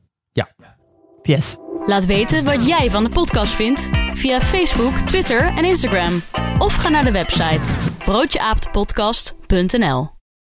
[1.23, 1.57] Yes.
[1.85, 6.23] Laat weten wat jij van de podcast vindt via Facebook, Twitter en Instagram.
[6.59, 10.22] Of ga naar de website broodjeaaptepodcast.nl